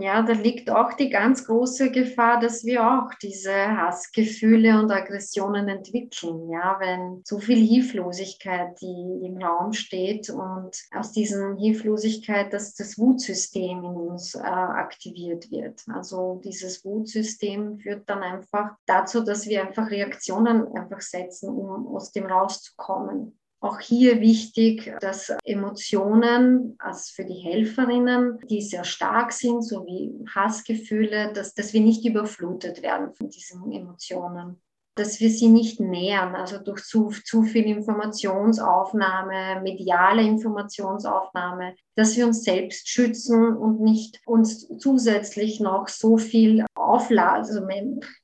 Ja, 0.00 0.22
da 0.22 0.32
liegt 0.32 0.68
auch 0.68 0.94
die 0.94 1.10
ganz 1.10 1.46
große 1.46 1.92
Gefahr, 1.92 2.40
dass 2.40 2.64
wir 2.64 2.82
auch 2.84 3.14
diese 3.22 3.54
Hassgefühle 3.54 4.80
und 4.80 4.90
Aggressionen 4.90 5.68
entwickeln. 5.68 6.50
Ja, 6.50 6.76
wenn 6.80 7.24
zu 7.24 7.38
viel 7.38 7.64
Hilflosigkeit, 7.64 8.80
die 8.80 9.20
im 9.24 9.40
Raum 9.40 9.72
steht 9.72 10.28
und 10.28 10.76
aus 10.92 11.12
diesen 11.12 11.56
Hilflosigkeit, 11.56 12.52
dass 12.52 12.74
das 12.74 12.98
Wutsystem 12.98 13.78
in 13.78 13.94
uns 13.94 14.34
äh, 14.34 14.40
aktiviert 14.40 15.52
wird. 15.52 15.84
Also 15.86 16.40
dieses 16.42 16.84
Wutsystem 16.84 17.78
führt 17.78 18.10
dann 18.10 18.24
einfach 18.24 18.70
dazu, 18.86 19.22
dass 19.22 19.46
wir 19.46 19.62
einfach 19.62 19.88
Reaktionen 19.88 20.66
einfach 20.74 21.00
setzen, 21.00 21.48
um 21.48 21.94
aus 21.94 22.10
dem 22.10 22.26
rauszukommen. 22.26 23.38
Auch 23.66 23.80
hier 23.80 24.20
wichtig, 24.20 24.94
dass 25.00 25.32
Emotionen, 25.42 26.76
also 26.78 27.10
für 27.14 27.24
die 27.24 27.34
Helferinnen, 27.34 28.38
die 28.48 28.62
sehr 28.62 28.84
stark 28.84 29.32
sind, 29.32 29.62
so 29.62 29.84
wie 29.86 30.14
Hassgefühle, 30.32 31.32
dass, 31.32 31.52
dass 31.52 31.72
wir 31.72 31.80
nicht 31.80 32.04
überflutet 32.04 32.82
werden 32.82 33.12
von 33.12 33.28
diesen 33.28 33.72
Emotionen 33.72 34.60
dass 34.98 35.20
wir 35.20 35.28
sie 35.28 35.48
nicht 35.48 35.78
nähern, 35.78 36.34
also 36.34 36.56
durch 36.56 36.82
zu, 36.84 37.10
zu 37.10 37.42
viel 37.42 37.66
Informationsaufnahme, 37.66 39.60
mediale 39.60 40.22
Informationsaufnahme, 40.22 41.74
dass 41.96 42.16
wir 42.16 42.26
uns 42.26 42.44
selbst 42.44 42.88
schützen 42.88 43.54
und 43.58 43.82
nicht 43.82 44.22
uns 44.24 44.66
zusätzlich 44.78 45.60
noch 45.60 45.88
so 45.88 46.16
viel 46.16 46.64
Aufladen, 46.74 47.44
also 47.44 47.60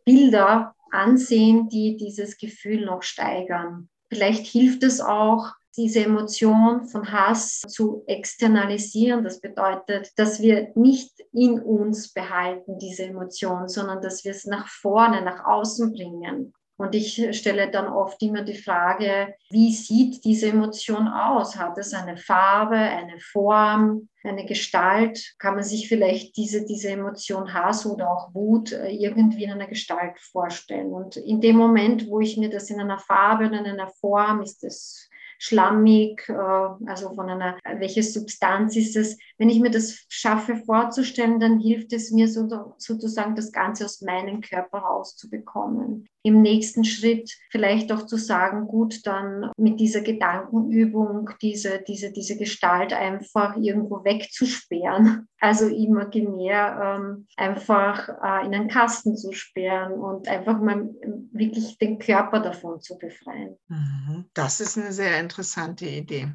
Bilder 0.07 0.75
ansehen, 0.91 1.69
die 1.69 1.99
dieses 1.99 2.39
Gefühl 2.39 2.87
noch 2.87 3.03
steigern. 3.03 3.91
Vielleicht 4.13 4.45
hilft 4.45 4.83
es 4.83 5.01
auch, 5.01 5.53
diese 5.79 6.01
Emotion 6.01 6.85
von 6.85 7.11
Hass 7.11 7.63
zu 7.67 8.05
externalisieren. 8.07 9.25
Das 9.25 9.41
bedeutet, 9.41 10.11
dass 10.17 10.43
wir 10.43 10.71
nicht 10.75 11.13
in 11.33 11.59
uns 11.59 12.13
behalten, 12.13 12.79
diese 12.79 13.05
Emotion, 13.05 13.69
sondern 13.69 14.03
dass 14.03 14.23
wir 14.23 14.33
es 14.33 14.45
nach 14.45 14.69
vorne, 14.69 15.23
nach 15.23 15.47
außen 15.47 15.95
bringen. 15.95 16.53
Und 16.83 16.97
ich 16.97 17.39
stelle 17.39 17.71
dann 17.71 17.87
oft 17.87 18.21
immer 18.25 18.43
die 18.43 18.59
Frage, 18.59 19.37
wie 19.51 19.73
sieht 19.73 20.25
diese 20.25 20.49
Emotion 20.49 21.07
aus? 21.07 21.55
Hat 21.57 21.79
es 21.79 21.95
eine 21.95 22.17
Farbe, 22.17 22.75
eine 22.75 23.21
Form, 23.21 24.09
eine 24.25 24.45
Gestalt? 24.47 25.37
Kann 25.39 25.55
man 25.55 25.63
sich 25.63 25.87
vielleicht 25.87 26.37
diese, 26.37 26.67
diese 26.67 26.91
Emotion 26.91 27.55
Hass 27.55 27.87
oder 27.87 28.11
auch 28.11 28.35
Wut 28.35 28.73
äh, 28.73 28.91
irgendwie 28.91 29.45
in 29.45 29.53
einer 29.53 29.69
Gestalt 29.69 30.19
vorstellen? 30.19 30.93
Und 30.93 31.17
in 31.19 31.41
dem 31.41 31.55
Moment, 31.55 32.09
wo 32.09 32.19
ich 32.19 32.37
mir 32.37 32.51
das 32.51 32.69
in 32.69 32.81
einer 32.81 32.99
Farbe 32.99 33.47
oder 33.47 33.61
in 33.61 33.67
einer 33.67 33.93
Form, 34.01 34.43
ist 34.43 34.65
es 34.65 35.09
schlammig, 35.39 36.29
äh, 36.29 36.33
also 36.33 37.15
von 37.15 37.31
einer, 37.31 37.59
welche 37.79 38.03
Substanz 38.03 38.75
ist 38.75 38.97
es. 38.97 39.19
Wenn 39.43 39.49
ich 39.49 39.59
mir 39.59 39.73
das 39.73 40.05
schaffe 40.09 40.55
vorzustellen, 40.55 41.41
dann 41.41 41.59
hilft 41.59 41.93
es 41.93 42.13
mir 42.13 42.29
so, 42.29 42.77
sozusagen, 42.79 43.35
das 43.35 43.51
Ganze 43.51 43.87
aus 43.87 44.01
meinem 44.01 44.41
Körper 44.41 44.79
rauszubekommen. 44.79 46.07
Im 46.23 46.43
nächsten 46.43 46.85
Schritt 46.85 47.29
vielleicht 47.51 47.91
auch 47.91 48.07
zu 48.07 48.19
sagen, 48.19 48.69
gut, 48.69 49.05
dann 49.05 49.51
mit 49.57 49.81
dieser 49.81 50.03
Gedankenübung 50.03 51.31
diese, 51.43 51.83
diese, 51.89 52.13
diese 52.13 52.37
Gestalt 52.37 52.93
einfach 52.93 53.57
irgendwo 53.57 54.05
wegzusperren. 54.05 55.27
Also 55.41 55.67
imaginär 55.67 57.01
ähm, 57.01 57.27
einfach 57.37 58.09
äh, 58.09 58.47
in 58.47 58.55
einen 58.55 58.69
Kasten 58.69 59.17
zu 59.17 59.33
sperren 59.33 59.95
und 59.95 60.29
einfach 60.29 60.61
mal 60.61 60.89
wirklich 61.33 61.79
den 61.79 61.99
Körper 61.99 62.39
davon 62.39 62.81
zu 62.81 62.97
befreien. 62.97 63.57
Mhm. 63.67 64.27
Das 64.35 64.61
ist 64.61 64.79
eine 64.79 64.93
sehr 64.93 65.19
interessante 65.19 65.87
Idee. 65.87 66.29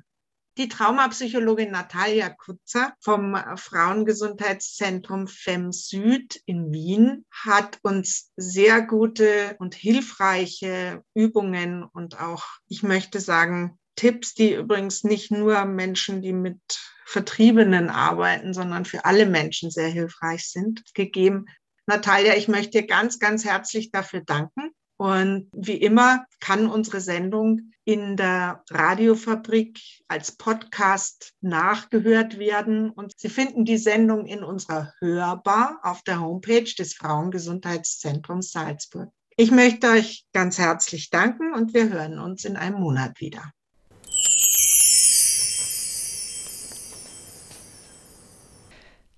Die 0.58 0.70
Traumapsychologin 0.70 1.70
Natalia 1.70 2.30
Kutzer 2.30 2.96
vom 3.00 3.38
Frauengesundheitszentrum 3.58 5.28
FEM 5.28 5.72
Süd 5.72 6.42
in 6.48 6.72
Wien 6.72 7.26
hat 7.30 7.78
uns 7.84 8.32
sehr 8.38 8.82
gute 8.82 9.56
und 9.60 9.76
hilfreiche 9.76 11.04
Übungen 11.14 11.84
und 11.84 12.20
auch, 12.20 12.44
ich 12.68 12.82
möchte 12.82 13.20
sagen, 13.20 13.78
Tipps, 13.96 14.34
die 14.34 14.56
übrigens 14.56 15.04
nicht 15.04 15.30
nur 15.30 15.64
Menschen, 15.66 16.24
die 16.24 16.34
mit 16.34 16.60
Vertriebenen 17.06 17.92
arbeiten, 17.92 18.56
sondern 18.56 18.84
für 18.86 19.06
alle 19.06 19.28
Menschen 19.28 19.70
sehr 19.70 19.90
hilfreich 19.90 20.50
sind, 20.50 20.84
gegeben. 20.96 21.46
Natalia, 21.86 22.36
ich 22.36 22.48
möchte 22.48 22.82
dir 22.82 22.88
ganz, 22.88 23.20
ganz 23.20 23.46
herzlich 23.46 23.92
dafür 23.92 24.22
danken. 24.22 24.72
Und 24.98 25.50
wie 25.54 25.78
immer 25.78 26.26
kann 26.40 26.68
unsere 26.68 27.02
Sendung 27.02 27.72
in 27.86 28.18
der 28.18 28.64
Radiofabrik 28.70 29.80
als 30.08 30.32
Podcast 30.32 31.34
nachgehört 31.40 32.40
werden. 32.40 32.90
Und 32.90 33.14
Sie 33.16 33.30
finden 33.30 33.64
die 33.64 33.78
Sendung 33.78 34.26
in 34.26 34.44
unserer 34.44 34.92
Hörbar 35.00 35.80
auf 35.84 36.02
der 36.02 36.20
Homepage 36.20 36.74
des 36.78 36.96
Frauengesundheitszentrums 36.96 38.52
Salzburg. 38.52 39.10
Ich 39.38 39.52
möchte 39.52 39.88
euch 39.92 40.26
ganz 40.34 40.58
herzlich 40.58 41.12
danken 41.12 41.54
und 41.54 41.76
wir 41.76 41.90
hören 41.90 42.18
uns 42.18 42.44
in 42.44 42.58
einem 42.58 42.80
Monat 42.80 43.20
wieder. 43.20 43.52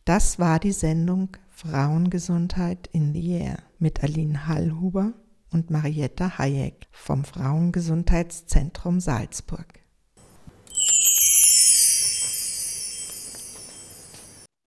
Das 0.04 0.40
war 0.40 0.60
die 0.60 0.74
Sendung 0.74 1.38
Frauengesundheit 1.50 2.90
in 2.92 3.14
the 3.14 3.32
Air 3.32 3.60
mit 3.80 4.04
Aline 4.04 4.48
Hallhuber 4.48 5.14
und 5.52 5.70
Marietta 5.70 6.38
Hayek 6.38 6.88
vom 6.92 7.24
Frauengesundheitszentrum 7.24 9.00
Salzburg. 9.00 9.79